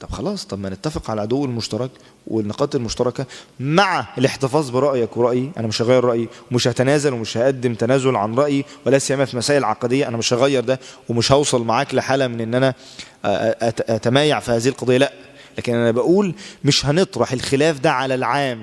[0.01, 1.89] طب خلاص طب ما نتفق على العدو المشترك
[2.27, 3.25] والنقاط المشتركة
[3.59, 5.51] مع الاحتفاظ برأيك ورأيي.
[5.57, 9.63] أنا مش هغير رأيي ومش هتنازل ومش هقدم تنازل عن رأيي ولا سيما في مسائل
[9.63, 10.07] عقدية.
[10.07, 10.79] أنا مش هغير ده
[11.09, 12.73] ومش هوصل معاك لحالة من إن أنا
[13.89, 14.97] أتمايع في هذه القضية.
[14.97, 15.13] لأ
[15.57, 18.59] لكن أنا بقول مش هنطرح الخلاف ده على العام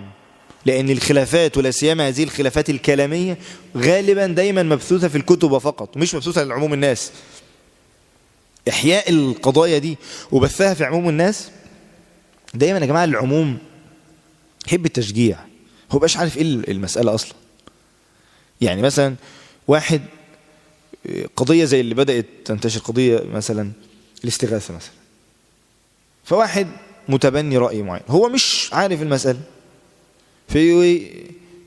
[0.67, 3.39] لأن الخلافات ولا سيما هذه الخلافات الكلامية
[3.77, 7.13] غالبا دايما مبثوثة في الكتب فقط مش مبثوثة لعموم الناس.
[8.69, 9.97] إحياء القضايا دي
[10.33, 11.51] وبثها في عموم الناس.
[12.55, 13.59] دايما يا جماعة العموم
[14.67, 15.39] يحب التشجيع
[15.93, 17.35] هو بقاش عارف إيه المسألة أصلا.
[18.61, 19.15] يعني مثلا
[19.69, 20.03] واحد
[21.37, 23.73] قضية زي اللي بدأت تنتشر قضية مثلا
[24.25, 24.91] الاستغاثة مثلا.
[26.25, 26.67] فواحد
[27.09, 29.41] متبني رأي معين هو مش عارف المسألة.
[30.49, 31.01] في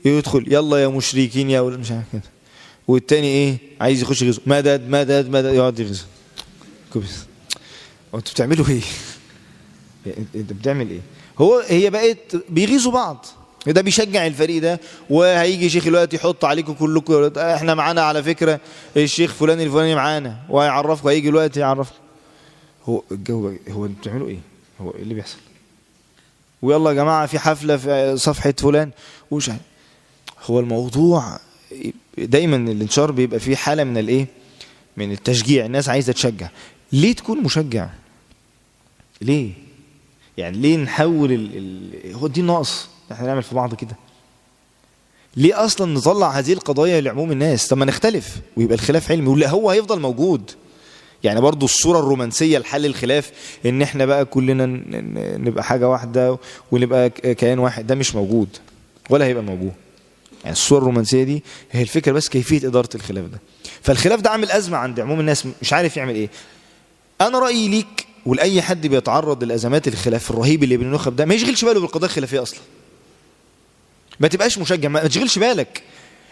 [0.04, 2.22] يدخل يلا يا مشركين يا مش عارف كده.
[2.88, 4.40] والتاني إيه عايز يخش يغزو.
[4.46, 6.04] مدد مدد مدد يقعد يغزو.
[6.92, 7.26] كويس
[8.14, 8.80] هو أنتوا بتعملوا إيه؟
[10.06, 11.00] يعني أنت بتعمل إيه؟
[11.38, 13.26] هو هي بقت بيغيظوا بعض.
[13.66, 14.80] ده بيشجع الفريق ده
[15.10, 17.38] وهيجي شيخ الوقت يحط عليكم كلكم.
[17.38, 18.60] إحنا معانا على فكرة
[18.96, 21.96] الشيخ فلان الفلاني معانا وهيعرفكم هيجي الوقت يعرفكم.
[22.84, 24.38] هو الجو هو أنتوا بتعملوا إيه؟
[24.80, 25.36] هو إيه اللي بيحصل؟
[26.62, 28.90] ويلا يا جماعة في حفلة في صفحة فلان.
[29.32, 29.50] عارف.
[30.46, 31.38] هو الموضوع
[32.18, 34.26] دايما الانتشار بيبقى فيه حالة من الإيه؟
[34.96, 35.66] من التشجيع.
[35.66, 36.48] الناس عايزة تشجع.
[36.92, 37.88] ليه تكون مشجع؟
[39.20, 39.50] ليه؟
[40.38, 41.50] يعني ليه نحول ال...
[41.56, 42.14] ال...
[42.14, 43.96] هو دي ناقص إحنا نعمل في بعض كده.
[45.36, 49.70] ليه أصلا نطلع هذه القضايا لعموم الناس؟ طب ما نختلف ويبقى الخلاف علمي ولا هو
[49.70, 50.50] هيفضل موجود؟
[51.24, 53.30] يعني برضو الصورة الرومانسية لحل الخلاف
[53.66, 54.66] إن إحنا بقى كلنا
[55.38, 56.38] نبقى حاجة واحدة
[56.72, 58.48] ونبقى كيان واحد ده مش موجود
[59.10, 59.72] ولا هيبقى موجود.
[60.44, 63.38] يعني الصورة الرومانسية دي هي الفكرة بس كيفية إدارة الخلاف ده.
[63.82, 66.28] فالخلاف ده عامل أزمة عند عموم الناس مش عارف يعمل إيه.
[67.26, 71.64] أنا رأيي ليك ولأي حد بيتعرض للأزمات الخلاف الرهيب اللي بين النخب ده ما يشغلش
[71.64, 72.60] باله بالقضايا الخلافية أصلا.
[74.20, 75.82] ما تبقاش مشجع ما تشغلش بالك.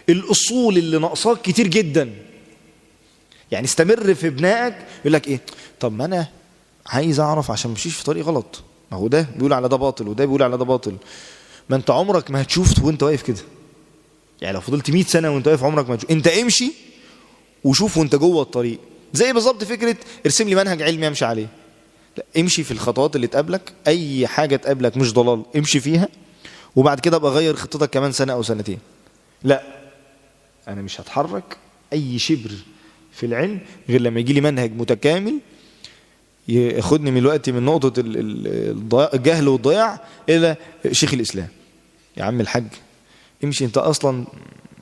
[0.09, 2.13] الأصول اللي ناقصاك كتير جدا.
[3.51, 5.39] يعني استمر في بنائك يقول لك إيه؟
[5.79, 6.27] طب ما أنا
[6.87, 8.61] عايز أعرف عشان مشيش في طريق غلط.
[8.91, 10.95] ما هو ده بيقول على ده باطل وده بيقول على ده باطل.
[11.69, 13.41] ما أنت عمرك ما هتشوف وأنت واقف كده.
[14.41, 16.11] يعني لو فضلت 100 سنة وأنت واقف عمرك ما هتشوف.
[16.11, 16.71] أنت امشي
[17.63, 18.79] وشوف وأنت جوه الطريق.
[19.13, 19.95] زي بالظبط فكرة
[20.25, 21.47] ارسم لي منهج علمي امشي عليه.
[22.17, 26.07] لا امشي في الخطوات اللي تقابلك أي حاجة تقابلك مش ضلال امشي فيها
[26.75, 28.79] وبعد كده ابقى غير خطتك كمان سنة أو سنتين.
[29.43, 29.63] لا
[30.67, 31.57] أنا مش هتحرك
[31.93, 32.51] أي شبر
[33.11, 33.59] في العلم
[33.89, 35.39] غير لما يجي لي منهج متكامل
[36.47, 40.55] ياخدني من الوقت من الضياع- الجهل والضياع إلى
[40.91, 41.47] شيخ الإسلام.
[42.17, 42.63] يا عم الحاج
[43.43, 44.25] امشي أنت أصلا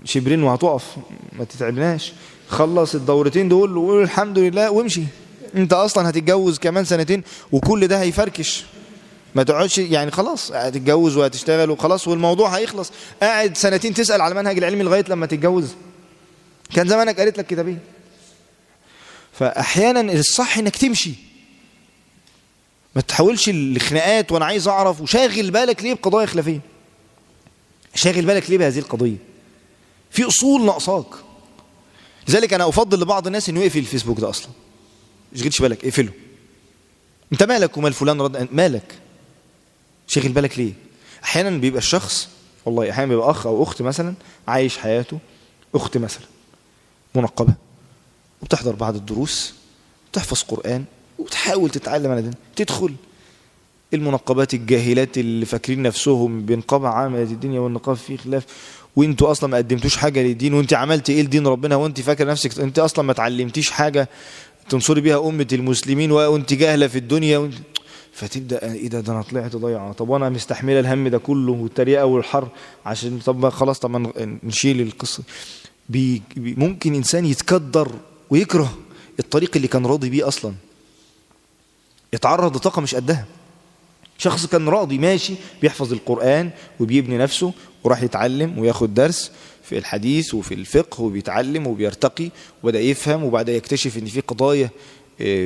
[0.06, 0.96] شبرين وهتقف
[1.40, 2.14] ما تتعبناش.
[2.50, 5.04] خلص الدورتين دول وقول الحمد لله وامشي.
[5.56, 8.64] انت أصلا هتتجوز كمان سنتين وكل ده هيفركش.
[9.36, 12.92] ما تقعدش يعني خلاص هتتجوز وهتشتغل وخلاص والموضوع هيخلص.
[13.22, 15.68] قاعد سنتين تسأل على المنهج العلمي لغاية لما تتجوز.
[16.74, 17.80] كان زمانك قريت لك كتابين
[19.34, 21.14] فاحيانا الصح إنك تمشي.
[22.96, 26.60] ما تحاولش الخناقات وأنا عايز أعرف وشاغل بالك ليه بقضايا خلافية.
[27.96, 29.18] شاغل بالك ليه بهذه القضية؟
[30.12, 31.06] في أصول ناقصاك.
[32.28, 34.48] لذلك أنا أفضل لبعض الناس إنه يقفل الفيسبوك ده أصلا.
[35.32, 36.12] ما تشغلش بالك اقفله.
[37.32, 39.00] أنت مالك ومال فلان رد مالك؟
[40.08, 40.74] شاغل بالك ليه؟
[41.24, 42.30] أحيانا بيبقى الشخص
[42.66, 44.14] والله أحيانا بيبقى أخ أو أخت مثلا
[44.48, 45.20] عايش حياته
[45.76, 46.26] أخت مثلا
[47.16, 47.54] منقبة
[48.42, 49.54] وبتحضر بعض الدروس
[50.10, 50.86] وتحفظ قرآن
[51.20, 52.96] وتحاول تتعلم على دين تدخل
[53.94, 58.46] المنقبات الجاهلات اللي فاكرين نفسهم بنقاب عامة الدنيا والنقاب فيه خلاف.
[58.96, 62.80] وانتوا أصلا ما قدمتوش حاجة للدين وانت عملت إيه لدين ربنا وانت فاكر نفسك؟ انت
[62.80, 64.10] أصلا ما تعلمتيش حاجة
[64.70, 67.54] تنصري بيها أمة المسلمين وانت جاهلة في الدنيا وانت
[68.14, 69.92] فتبدأ إيه ده؟ ده أنا طلعت ضايعة.
[69.92, 72.48] طب وأنا مستحمله الهم ده كله والتريقة والحر
[72.86, 74.12] عشان طب خلاص طب
[74.44, 75.24] نشيل القصة.
[75.90, 77.92] بي ممكن إنسان يتكدر
[78.30, 78.78] ويكره
[79.20, 80.54] الطريق اللي كان راضي بيه أصلا.
[82.14, 83.26] يتعرض لطاقة مش قدها.
[84.18, 87.54] شخص كان راضي ماشي بيحفظ القرآن وبيبني نفسه
[87.84, 89.32] وراح يتعلم وياخد درس
[89.64, 92.30] في الحديث وفي الفقه وبيتعلم وبيرتقي
[92.64, 94.70] وبدأ يفهم وبعد يكتشف إن في قضايا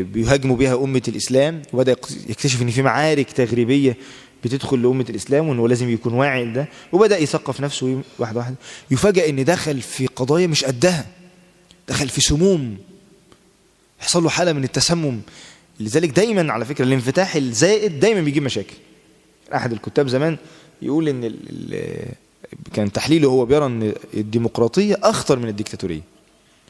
[0.03, 1.91] بيهاجموا بها أمة الإسلام وبدأ
[2.29, 3.97] يكتشف أن في معارك تغريبية
[4.43, 8.55] بتدخل لأمة الإسلام وأنه لازم يكون واعي لده وبدأ يثقف نفسه واحد واحد
[8.91, 11.05] يفاجأ أن دخل في قضايا مش قدها
[11.87, 12.77] دخل في سموم
[14.01, 15.19] يحصل له حالة من التسمم.
[15.79, 18.73] لذلك دايما على فكرة الانفتاح الزائد دايما بيجيب مشاكل.
[19.55, 20.37] أحد الكتاب زمان
[20.81, 21.35] يقول ال
[22.73, 26.01] كان تحليله هو بيرى أن الديمقراطية أخطر من الديكتاتورية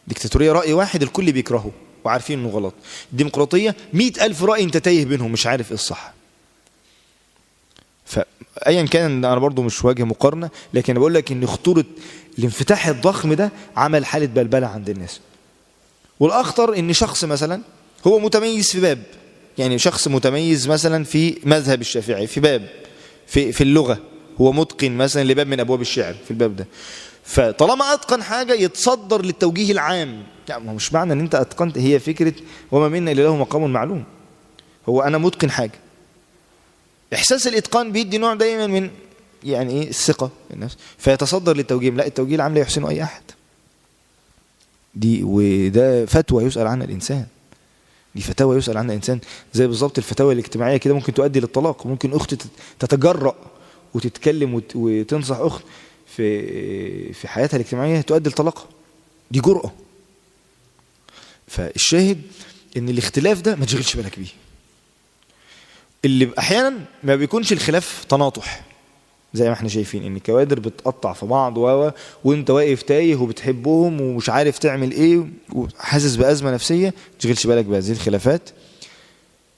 [0.03, 1.71] الديكتاتورية رأي واحد الكل بيكرهه
[2.03, 2.73] وعارفين إنه غلط.
[3.11, 6.13] الديمقراطية مئة ألف رأي أنت تايه بينهم مش عارف إيه الصح.
[8.05, 11.85] فأيا كان أنا برضو مش واجه مقارنة لكن بقول لك إن خطورة
[12.39, 15.19] الانفتاح الضخم ده عمل حالة بلبلة عند الناس.
[16.19, 17.61] والأخطر إن شخص مثلا
[18.07, 19.03] هو متميز في باب.
[19.57, 22.69] يعني شخص متميز مثلا في مذهب الشافعي في باب
[23.27, 23.99] في, في اللغة.
[24.41, 26.67] هو متقن مثلا لباب من أبواب الشعر في الباب ده.
[27.23, 30.23] فطالما أتقن حاجة يتصدر للتوجيه العام.
[30.49, 32.33] يعني ما مش معنى إن أنت أتقنت هي فكرة
[32.71, 34.03] وما منا إلا له مقام معلوم.
[34.89, 35.79] هو أنا متقن حاجة.
[37.13, 38.89] إحساس الإتقان بيدي نوع دايما من
[39.43, 40.77] يعني إيه؟ الثقة النفس.
[40.97, 41.89] فيتصدر للتوجيه.
[41.89, 43.23] لا التوجيه العام لا يحسنه أي أحد.
[44.95, 47.25] دي وده فتوى يسأل عنها الإنسان.
[48.15, 49.19] دي فتاوى يسأل عنها الإنسان.
[49.53, 52.35] زي بالظبط الفتاوى الاجتماعية كده ممكن تؤدي للطلاق ممكن اخت
[52.79, 53.35] تتجرأ.
[53.93, 55.63] وتتكلم وتنصح أخت
[56.15, 58.65] في في حياتها الاجتماعية تؤدي لطلاقها.
[59.31, 59.71] دي جرأة.
[61.47, 62.21] فالشاهد
[62.77, 64.27] إن الاختلاف ده ما تشغلش بالك بيه.
[66.05, 68.63] اللي أحيانا ما بيكونش الخلاف تناطح.
[69.33, 71.91] زي ما إحنا شايفين إن الكوادر بتقطع في بعض و
[72.23, 77.91] وإنت واقف تايه وبتحبهم ومش عارف تعمل إيه وحاسس بأزمة نفسية ما تشغلش بالك بهذه
[77.91, 78.49] الخلافات.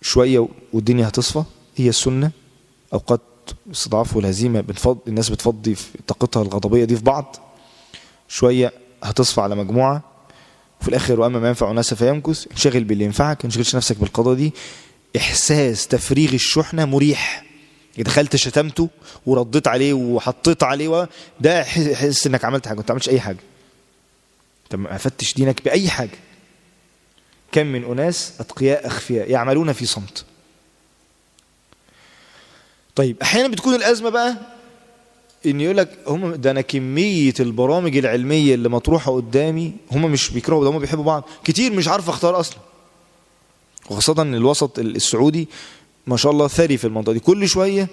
[0.02, 1.44] شوية والدنيا هتصفى.
[1.76, 2.32] هي السنة.
[2.94, 3.22] أوقات
[3.68, 5.76] الاستضعاف والهزيمه بنفض الناس بتفضي
[6.08, 7.36] طاقتها الغضبية دي في بعض
[8.28, 8.74] شوية
[9.04, 10.02] هتصفى على مجموعة
[10.82, 14.54] وفي الآخر وأما ما ينفع الناس فيمكث انشغل باللي ينفعك ما تشغلش نفسك بالقضاء دي.
[15.18, 17.46] إحساس تفريغ الشحنة مريح.
[17.98, 18.90] دخلت شتمته
[19.26, 21.10] ورديت عليه وحطيت عليه.
[21.40, 23.40] ده حس إنك عملت حاجة ما عملتش أي حاجة.
[24.66, 26.18] انت ما افتش دينك بأي حاجة.
[27.52, 30.26] كم من أناس أتقياء أخفياء يعملون في صمت.
[32.96, 34.36] طيب أحيانا بتكون الأزمة بقى
[35.46, 40.64] إن يقول لك هم ده أنا كمية البرامج العلمية اللي مطروحة قدامي هم مش بيكرهوا
[40.64, 41.24] ده هم بيحبوا بعض.
[41.44, 42.58] كتير مش عارف أختار أصلا.
[43.90, 45.48] وخاصة الوسط السعودي
[46.08, 47.20] ما شاء الله ثري في المنطقة دي.
[47.20, 47.88] كل شوية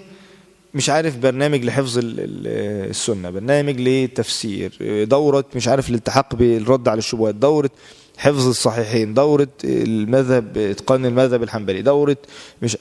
[0.73, 4.71] مش عارف برنامج لحفظ السنة برنامج لتفسير
[5.03, 7.69] دورة مش عارف الالتحاق بالرد على الشبهات دورة
[8.17, 12.17] حفظ الصحيحين دورة المذهب إتقان المذهب الحنبلي دورة
[12.61, 12.77] مش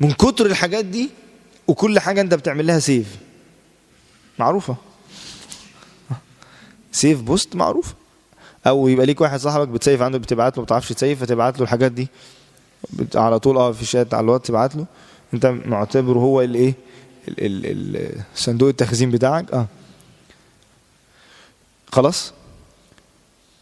[0.00, 1.10] من كتر الحاجات دي
[1.68, 3.16] وكل حاجة انت بتعمل لها save.
[4.38, 4.76] معروفة.
[6.92, 7.94] save post معروف.
[8.66, 11.58] أو يبقى ليك واحد صاحبك بت save عنده بتبعت له ما بتعرفش ت save فتبعت
[11.58, 12.08] له الحاجات دي.
[13.14, 14.86] على طول آه في شات على الواتس تبعت له.
[15.34, 16.74] انت معتبره هو الايه
[18.34, 19.52] صندوق التخزين بتاعك.
[19.52, 19.66] آه.
[21.92, 22.32] خلاص.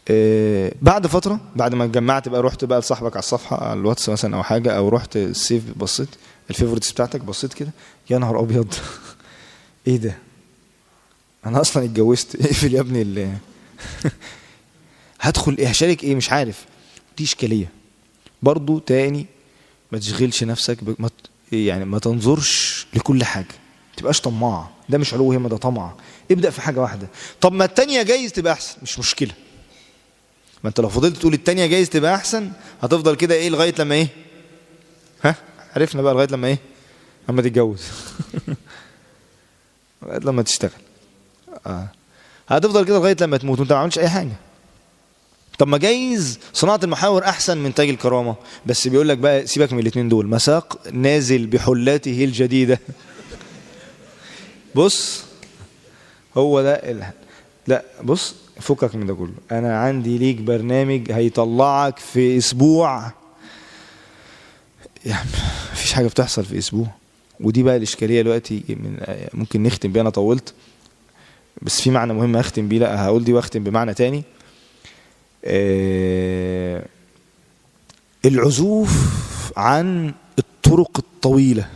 [0.09, 4.37] آه بعد فترة بعد ما اتجمعت بقى رحت بقى لصاحبك على الصفحة على الواتس مثلا
[4.37, 6.09] أو حاجة أو رحت ال save بصيت
[6.51, 7.71] ال favorites بتاعتك بصيت كده
[8.11, 8.75] يا نهار أبيض.
[9.87, 10.19] إيه ده؟
[11.47, 12.37] أنا أصلا اتجوزت.
[12.47, 13.33] اقفل يا ابني اللي
[15.21, 16.65] هدخل إيه؟ هشارك إيه؟ مش عارف.
[17.19, 17.69] دي إشكالية.
[18.43, 19.27] برضو تاني
[19.93, 20.95] ما تشغلش نفسك ب...
[20.99, 21.11] ما
[21.53, 23.47] يعني ما تنظرش لكل حاجة.
[23.91, 25.95] ما تبقاش طماع ده مش علو همة ده طمع.
[26.31, 27.09] ابدأ في حاجة واحدة.
[27.41, 28.77] طب ما التانية جايز تبقى أحسن.
[28.83, 29.33] مش مشكلة.
[30.65, 32.51] ما أنت لو فضلت تقول التانية جايز تبقى أحسن
[32.83, 34.09] هتفضل كده إيه لغاية لما إيه؟
[35.25, 35.35] ها؟
[35.77, 36.59] عرفنا بقى لغاية لما إيه؟
[37.29, 37.83] لما تتجوز.
[40.03, 40.71] لغاية لما تشتغل.
[41.67, 41.89] آه.
[42.49, 44.33] هتفضل كده لغاية لما تموت وأنت ما عملتش أي حاجة.
[45.59, 48.35] طب ما جايز صناعة المحاور أحسن من تاج الكرامة.
[48.67, 50.27] بس بيقول لك بقى سيبك من الاثنين دول.
[50.27, 52.81] مساق نازل بحلاته الجديدة.
[54.75, 55.25] بص
[56.37, 57.13] هو ده.
[57.67, 59.35] لا بص فكك من ده كله.
[59.53, 63.13] أنا عندي ليك برنامج هيطلعك في أسبوع.
[65.07, 65.29] يعني
[65.73, 66.87] مفيش حاجة بتحصل في أسبوع.
[67.41, 68.97] ودي بقى الإشكالية دلوقتي من
[69.35, 70.55] ممكن نختم بيها أنا طولت.
[71.63, 74.23] بس في معنى مهم أختم بيه لأ هقول دي وأختم بمعنى تاني.
[75.45, 76.85] آه،
[78.25, 78.93] العزوف
[79.57, 81.69] عن الطرق الطويلة.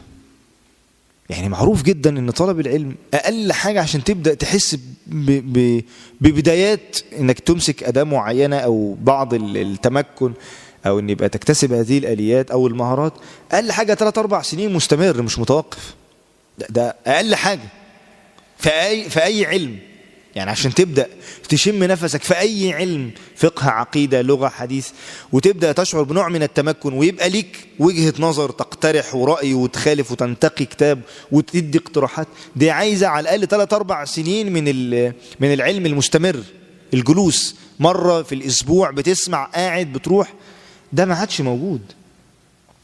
[1.30, 5.82] يعني معروف جدا إن طلب العلم أقل حاجة عشان تبدأ تحس ب ب
[6.20, 10.32] ببدايات إنك تمسك أداة معينة أو بعض ال- التمكن.
[10.88, 13.12] أو إن يبقى تكتسب هذه الآليات أو المهارات
[13.52, 15.94] أقل حاجة 3 4 سنين مستمر مش متوقف.
[16.58, 17.68] ده, ده أقل حاجة.
[18.58, 19.76] في أي في أي علم.
[20.34, 21.06] يعني عشان تبدأ
[21.48, 24.88] تشم نفسك في أي علم فقه عقيدة لغة حديث
[25.32, 31.00] وتبدأ تشعر بنوع من التمكن ويبقى ليك وجهة نظر تقترح ورأي وتخالف وتنتقي كتاب
[31.32, 32.28] وتدي اقتراحات.
[32.56, 34.64] دي عايزة على الأقل 3 4 سنين من
[35.40, 36.40] من العلم المستمر.
[36.94, 40.32] الجلوس مرة في الأسبوع بتسمع قاعد بتروح
[40.92, 41.80] ده ما عادش موجود.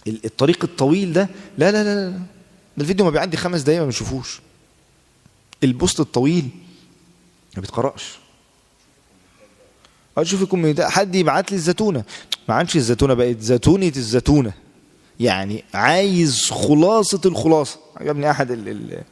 [0.07, 1.29] ال- الطريق الطويل ده
[1.59, 2.11] لا لا لا لا
[2.77, 4.41] ده الفيديو ما بيعدي خمس دقايق ما بنشوفوش
[5.65, 6.49] البوست الطويل
[7.57, 8.03] ما بيتقرأش.
[10.19, 12.05] آه شوف يكون حد يبعت لي الزتونة.
[12.49, 14.53] ما عادش الزتونة بقت زتونة الزتونة.
[15.21, 17.79] يعني عايز خلاصة الخلاصة.
[17.97, 19.03] عجبني أحد ال- ال-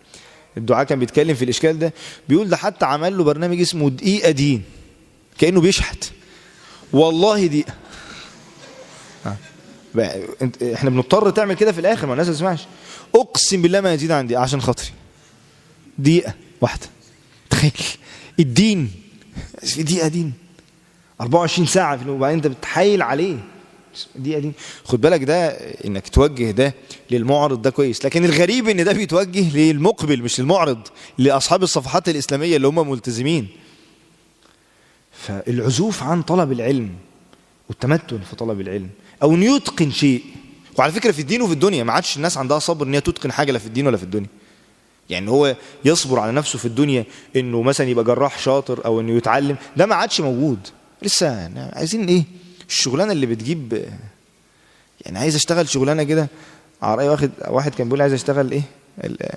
[0.57, 1.93] الدعاء كان بيتكلم في الإشكال ده.
[2.29, 4.63] بيقول ده حتى عمل له برنامج اسمه دقيقة دين.
[5.39, 6.11] كأنه بيشحت.
[6.93, 7.75] والله دقيقة.
[10.75, 12.67] إحنا بنضطر تعمل كده في الآخر ما الناس ما تسمعش.
[13.15, 14.89] أقسم بالله ما يزيد عن دقيقه عشان خاطري.
[15.99, 16.87] دقيقة واحدة.
[17.51, 17.73] تخيل.
[18.41, 18.91] الدين.
[19.63, 20.33] في دقيقة دين.
[21.21, 23.37] 24 ساعة وبعدين أنت بتحايل عليه.
[24.17, 24.53] دقيقة دين.
[24.85, 25.49] خد بالك ده
[25.85, 26.75] إنك توجه ده
[27.11, 28.05] للمعرض ده كويس.
[28.05, 30.89] لكن الغريب إن ده بيتوجه للمقبل مش للمعرض
[31.19, 33.49] لأصحاب الصفحات الإسلامية اللي هم ملتزمين.
[35.13, 36.91] فالعزوف عن طلب العلم
[37.69, 38.89] والتمتن في طلب العلم
[39.23, 40.23] أو إنه يتقن شيء.
[40.79, 43.53] وعلى فكرة في الدين وفي الدنيا ما عادش الناس عندها صبر إن هي تتقن حاجة
[43.53, 44.29] لا في الدين ولا في الدنيا.
[45.11, 47.05] يعني هو يصبر على نفسه في الدنيا
[47.37, 50.59] إنه مثلا يبقى جراح شاطر أو إنه يتعلم ده ما عادش موجود.
[51.03, 52.25] لسه عايزين إيه؟
[52.69, 53.85] الشغلانة اللي بتجيب
[55.01, 56.29] يعني عايز أشتغل شغلانة كده.
[56.83, 58.63] على رأي واحد واحد كان بيقول عايز أشتغل إيه؟
[59.05, 59.29] ال-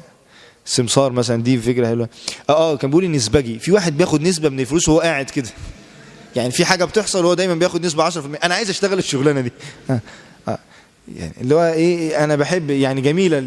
[0.66, 2.10] السمسار مثلا دي فكرة حلوة.
[2.50, 5.50] آه آه كان بيقول النسبجي في واحد بياخد نسبة من الفلوس وهو قاعد كده.
[6.36, 9.52] يعني في حاجة بتحصل وهو دايما بياخد نسبة 10% أنا عايز أشتغل الشغلانة دي.
[9.90, 10.00] آه.
[10.48, 10.60] آه.
[11.16, 13.44] يعني اللي هو إيه أنا بحب يعني جميلة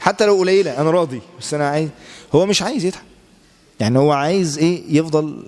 [0.00, 1.20] حتى لو قليلة أنا راضي.
[1.40, 1.88] بس أنا عايز
[2.34, 3.02] هو مش عايز يتعب.
[3.80, 5.42] يعني هو عايز إيه يفضل.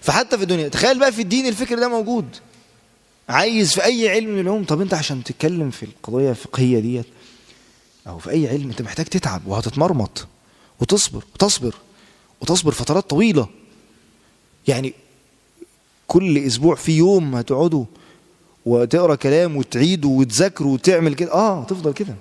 [0.00, 2.26] فحتى في الدنيا تخيل بقى في الدين الفكر ده موجود.
[3.28, 7.06] عايز في أي علم من العلوم طب أنت عشان تتكلم في القضية الفقهية ديت
[8.06, 10.26] أو في أي علم أنت محتاج تتعب وهتتمرمط
[10.80, 11.74] وتصبر وتصبر
[12.40, 13.48] وتصبر فترات طويلة.
[14.68, 14.94] يعني
[16.08, 17.84] كل أسبوع في يوم هتقعدوا
[18.66, 21.32] وتقرأ كلام وتعيده وتذاكره وتعمل كده.
[21.32, 22.14] آه تفضل كده.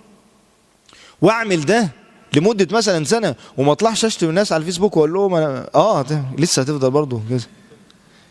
[1.22, 1.90] واعمل ده
[2.34, 6.06] لمدة مثلا سنة وما اطلعش أشتم الناس على الفيسبوك وأقول لهم أنا آه
[6.38, 7.42] لسه هتفضل برضه كده.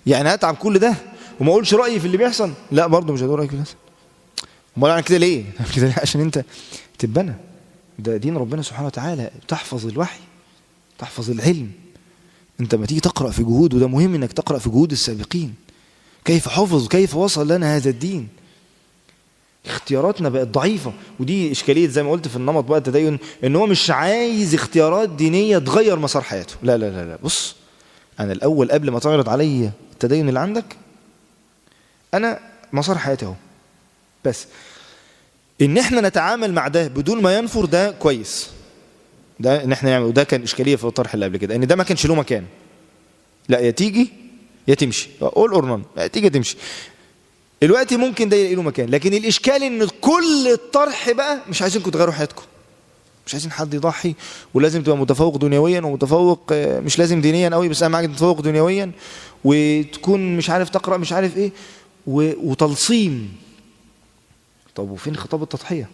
[0.06, 0.94] يعني هتعب كل ده
[1.40, 3.78] وما أقولش رأيي في اللي بيحصل؟ لا برضه مش هقول رأيي في اللي بيحصل.
[4.78, 5.44] أمال أنا كده ليه؟
[5.76, 6.44] كده ليه؟ عشان أنت
[6.98, 7.34] تتبنى
[7.98, 9.30] ده دين ربنا سبحانه وتعالى.
[9.48, 10.20] تحفظ الوحي
[10.98, 11.70] تحفظ العلم.
[12.60, 15.54] انت ما تيجي تقرأ في جهود وده مهم إنك تقرأ في جهود السابقين.
[16.24, 18.28] كيف حفظ كيف وصل لنا هذا الدين؟
[19.66, 23.90] اختياراتنا بقت ضعيفة ودي إشكالية زي ما قلت في النمط بقى التدين إن هو مش
[23.90, 26.54] عايز اختيارات دينية تغير مسار حياته.
[26.62, 27.54] لا لا لا لا بص
[28.20, 30.76] أنا الأول قبل ما تعرض علي التدين اللي عندك
[32.14, 32.40] أنا
[32.72, 33.34] مسار حياتي أهو.
[34.24, 34.46] بس
[35.62, 38.46] إن إحنا نتعامل مع ده بدون ما ينفر ده كويس.
[39.40, 41.84] ده إن إحنا نعمل وده كان إشكالية في الطرح اللي قبل كده إن ده ما
[41.84, 42.44] كانش له مكان.
[43.48, 44.12] لا يا تيجي
[44.68, 45.08] يا تمشي.
[45.20, 46.56] قول أورنان يا تيجي تمشي.
[47.62, 52.12] الوقت ممكن ده يلاقي له مكان لكن الإشكال إن كل الطرح بقى مش عايزينكم تغيروا
[52.14, 52.42] حياتكم.
[53.26, 54.14] مش عايزين حد يضحي
[54.54, 58.90] ولازم تبقى متفوق دنيويا ومتفوق آه، مش لازم دينيا قوي بس اهم حاجة تتفوق دنيويا
[59.44, 61.50] وتكون مش عارف تقرأ مش عارف إيه
[62.06, 63.32] وتلصيم.
[64.74, 65.88] طب وفين خطاب التضحية؟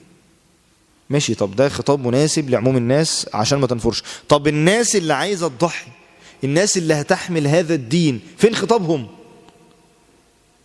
[1.10, 4.02] ماشي طب ده خطاب مناسب لعموم الناس عشان ما تنفرش.
[4.28, 5.90] طب الناس اللي عايزة تضحي
[6.44, 9.06] الناس اللي هتحمل هذا الدين فين خطابهم؟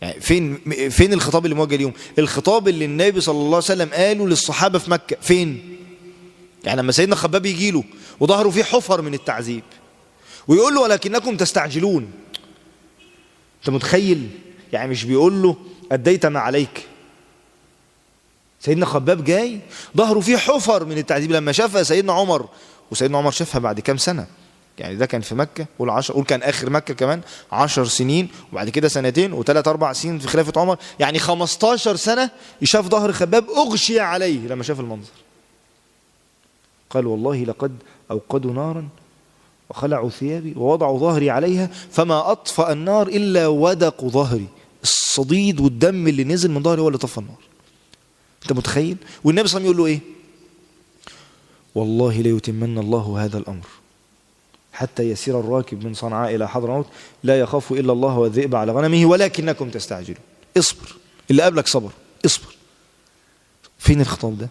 [0.02, 0.58] يعني فين
[0.90, 4.92] فين الخطاب اللي موجه ليهم؟ الخطاب اللي النبي صلى الله عليه وسلم قاله للصحابة في
[4.92, 5.78] مكة فين؟
[6.64, 7.84] يعني لما سيدنا خباب يجي له
[8.20, 9.64] وظهره فيه حفر من التعذيب
[10.48, 12.12] ويقول له ولكنكم تستعجلون.
[13.60, 14.30] انت متخيل؟
[14.74, 15.56] يعني مش بيقول له
[15.92, 16.86] اديت ما عليك.
[18.60, 19.60] سيدنا خباب جاي
[19.98, 22.48] ظهره فيه حفر من التعذيب لما شافها سيدنا عمر
[22.92, 24.28] وسيدنا عمر شافها بعد كام سنة.
[24.78, 28.70] يعني ده كان في مكة قول عشر قول كان آخر مكة كمان عشر سنين وبعد
[28.70, 30.78] كده سنتين وثلاث أربع سنين في خلافة عمر.
[31.00, 32.30] يعني 15 سنة
[32.62, 35.12] يشاف ظهر خباب أغشي عليه لما شاف المنظر.
[36.90, 37.72] قال والله لقد
[38.12, 38.88] أوقدوا نارا
[39.70, 44.48] وخلعوا ثيابي ووضعوا ظهري عليها فما أطفأ النار إلا ودق ظهري.
[44.84, 47.38] الصديد والدم اللي نزل من ظهري هو اللي طفى النار.
[48.50, 50.00] أنت متخيل؟ والنبي صلى الله عليه وسلم يقول له إيه؟
[51.76, 53.68] والله ليتمن الله هذا الأمر.
[54.74, 56.88] حتى يسير الراكب من صنعاء إلى حضرموت
[57.24, 60.18] لا يخاف إلا الله والذئب على غنمه ولكنكم تستعجلون.
[60.58, 60.96] اصبر.
[61.32, 61.92] اللي قبلك صبر.
[62.26, 62.56] اصبر.
[63.80, 64.50] فين الخطاب ده؟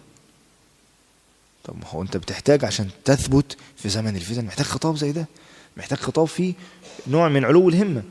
[1.63, 4.45] طب ما هو انت بتحتاج عشان تثبت في زمن الفتن.
[4.45, 5.27] محتاج خطاب زي ده.
[5.77, 6.53] محتاج خطاب فيه
[7.07, 8.03] نوع من علو الهمة.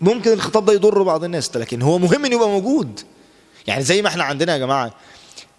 [0.00, 3.00] ممكن الخطاب ده يضر بعض الناس لكن هو مهم إنه يبقى موجود.
[3.66, 4.92] يعني زي ما إحنا عندنا يا جماعة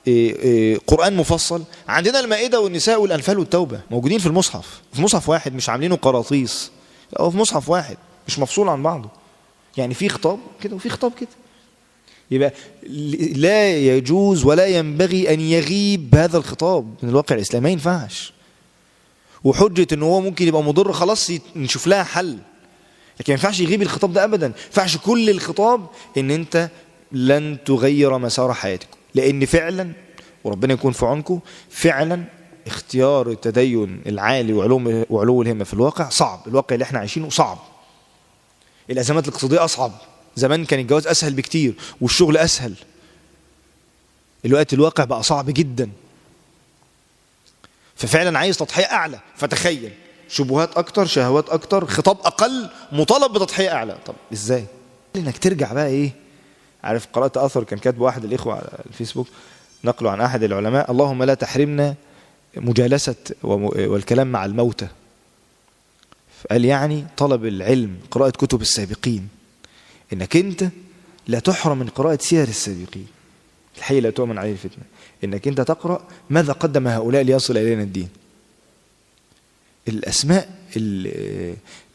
[0.08, 1.64] إيه إيه قرآن مفصل.
[1.88, 4.82] عندنا المائدة والنساء والأنفال والتوبة موجودين في المصحف.
[4.94, 6.72] في مصحف واحد مش عاملينه قراطيس.
[7.20, 7.98] هو في مصحف واحد
[8.28, 9.10] مش مفصول عن بعضه.
[9.78, 11.30] يعني في خطاب كده وفي خطاب كده.
[12.32, 12.54] يبقى
[13.36, 16.96] لا يجوز ولا ينبغي أن يغيب هذا الخطاب.
[17.04, 18.34] من الواقع الإسلامي ما ينفعش.
[19.44, 22.38] وحجة أنه هو ممكن يبقى مضر خلاص نشوف لها حل.
[23.20, 24.48] لكن ما ينفعش يغيب الخطاب ده أبدا.
[24.48, 25.86] ما ينفعش كل الخطاب
[26.18, 26.70] أن أنت
[27.12, 29.92] لن تغير مسار حياتك لأن فعلا
[30.44, 31.40] وربنا يكون في عونكم
[31.70, 32.24] فعلا
[32.68, 36.48] اختيار التدين العالي وعلو وعلو الهمة في الواقع صعب.
[36.48, 37.58] الواقع اللي إحنا عايشينه صعب.
[38.90, 39.92] الأزمات الاقتصادية أصعب.
[40.36, 42.74] زمان كان الجواز أسهل بكتير والشغل أسهل.
[44.46, 45.90] الوقت الواقع بقى صعب جدا.
[47.96, 49.20] ففعلا عايز تضحية أعلى.
[49.36, 49.92] فتخيل.
[50.30, 53.98] شبهات أكتر شهوات أكتر خطاب أقل مطالب بتضحية أعلى.
[54.06, 54.66] طب إزاي؟
[55.16, 56.12] إنك ترجع بقى إيه؟
[56.84, 59.28] عارف قرأت أثر كان كاتبه واحد الإخوة على الفيسبوك
[59.84, 61.96] نقله عن أحد العلماء اللهم لا تحرمنا
[62.58, 64.88] مجالسة والكلام مع الموتى.
[66.52, 69.28] قال يعني طلب العلم قراءة كتب السابقين.
[70.14, 70.68] إنك أنت
[71.28, 73.08] لا تحرم من قراءة سير السابقين.
[73.78, 74.84] الحي لا تؤمن عليه الفتنة.
[75.24, 78.10] إنك أنت تقرأ ماذا قدم هؤلاء ليصل إلينا الدين.
[79.88, 80.50] الأسماء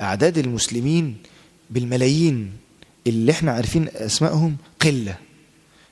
[0.01, 1.17] أعداد المسلمين
[1.71, 2.53] بالملايين.
[3.07, 5.19] اللي إحنا عارفين أسمائهم قلة.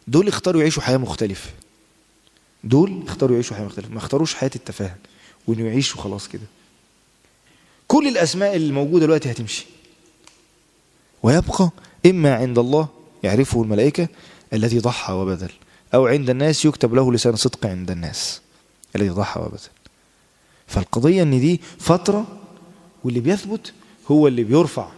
[0.09, 1.51] دول اختاروا يعيشوا حياة مختلفة.
[2.65, 3.91] دول اختاروا يعيشوا حياة مختلفة.
[3.91, 4.97] ما اختاروش حياة التفاهة
[5.47, 6.43] وإنه يعيشوا خلاص كده.
[7.89, 9.67] كل الأسماء اللي موجودة دلوقتي هتمشي.
[11.23, 11.71] ويبقى
[12.07, 12.89] إما عند الله
[13.23, 14.09] يعرفه الملائكة
[14.53, 15.51] الذي ضحى وبذل
[15.95, 18.41] أو عند الناس يكتب له لسان صدق عند الناس
[18.97, 19.69] الذي ضحى وبذل.
[20.67, 22.27] فالقضية أن دي فترة
[23.05, 23.73] واللي بيثبت
[24.11, 24.89] هو اللي بيرفع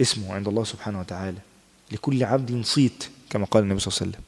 [0.00, 1.38] اسمه عند الله سبحانه وتعالى.
[1.92, 4.24] لكل عبد صيت كما قال النبي صلى الله عليه وسلم.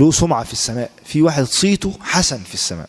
[0.00, 0.90] له سمعة في السماء.
[1.04, 2.88] في واحد صيته حسن في السماء.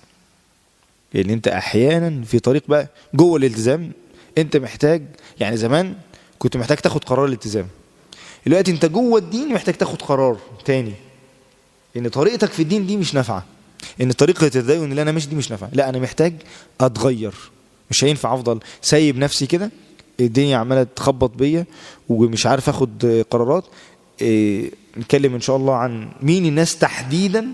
[1.13, 3.91] لأن أنت أحيانا في طريق بقى جوه الالتزام
[4.37, 5.03] أنت محتاج
[5.39, 5.95] يعني زمان
[6.39, 7.67] كنت محتاج تاخد قرار الالتزام.
[8.45, 10.93] دلوقتي أنت جوه الدين محتاج تاخد قرار تاني.
[11.97, 13.45] إن طريقتك في الدين دي مش نافعة.
[14.01, 15.69] إن طريقة التدين اللي أنا ماشي دي مش نافعة.
[15.73, 16.33] لا أنا محتاج
[16.81, 17.33] أتغير.
[17.91, 19.71] مش هينفع أفضل سايب نفسي كده؟
[20.19, 21.65] الدنيا عمالة تخبط بيا
[22.09, 23.63] ومش عارف آخد قرارات.
[24.21, 27.47] إيه نتكلم إن شاء الله عن مين الناس تحديدا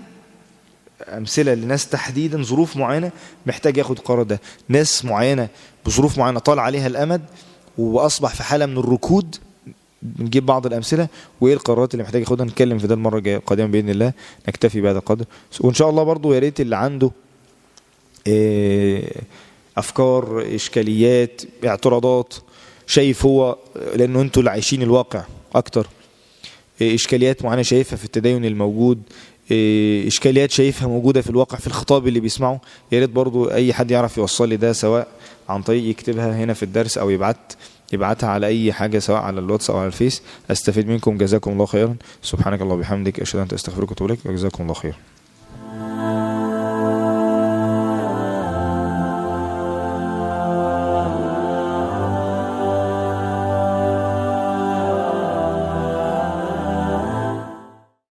[1.08, 3.10] أمثلة لناس تحديدا ظروف معينة
[3.46, 4.40] محتاج ياخد القرار ده.
[4.68, 5.48] ناس معينة
[5.86, 7.22] بظروف معينة طال عليها الأمد
[7.78, 9.36] وأصبح في حالة من الركود.
[10.18, 11.08] نجيب بعض الأمثلة
[11.40, 12.46] وإيه القرارات اللي محتاج ياخدها.
[12.46, 14.12] نتكلم في ده المرة الجاية قادما بإذن الله.
[14.48, 15.24] نكتفي بهذا القدر.
[15.60, 17.10] وإن شاء الله برضو يا ريت اللي عنده
[19.76, 22.34] أفكار إشكاليات اعتراضات
[22.86, 23.56] شايف هو
[23.96, 25.24] لأنه أنتوا اللي عايشين الواقع
[25.54, 25.86] أكتر.
[26.82, 29.02] إشكاليات معينة شايفها في التدين الموجود.
[30.06, 32.60] إشكاليات شايفها موجودة في الواقع في الخطاب اللي بيسمعه.
[32.92, 35.08] يا ريت برضو أي حد يعرف يوصل لي ده سواء
[35.48, 37.52] عن طريق يكتبها هنا في الدرس أو يبعت
[37.92, 40.22] يبعتها على أي حاجة سواء على الواتس أو على الفيس.
[40.50, 41.96] أستفيد منكم جزاكم الله خيرا.
[42.22, 44.96] سبحانك الله وبحمدك إلا أنت أستغفرك وأتوب إليك وجزاكم الله خيرا.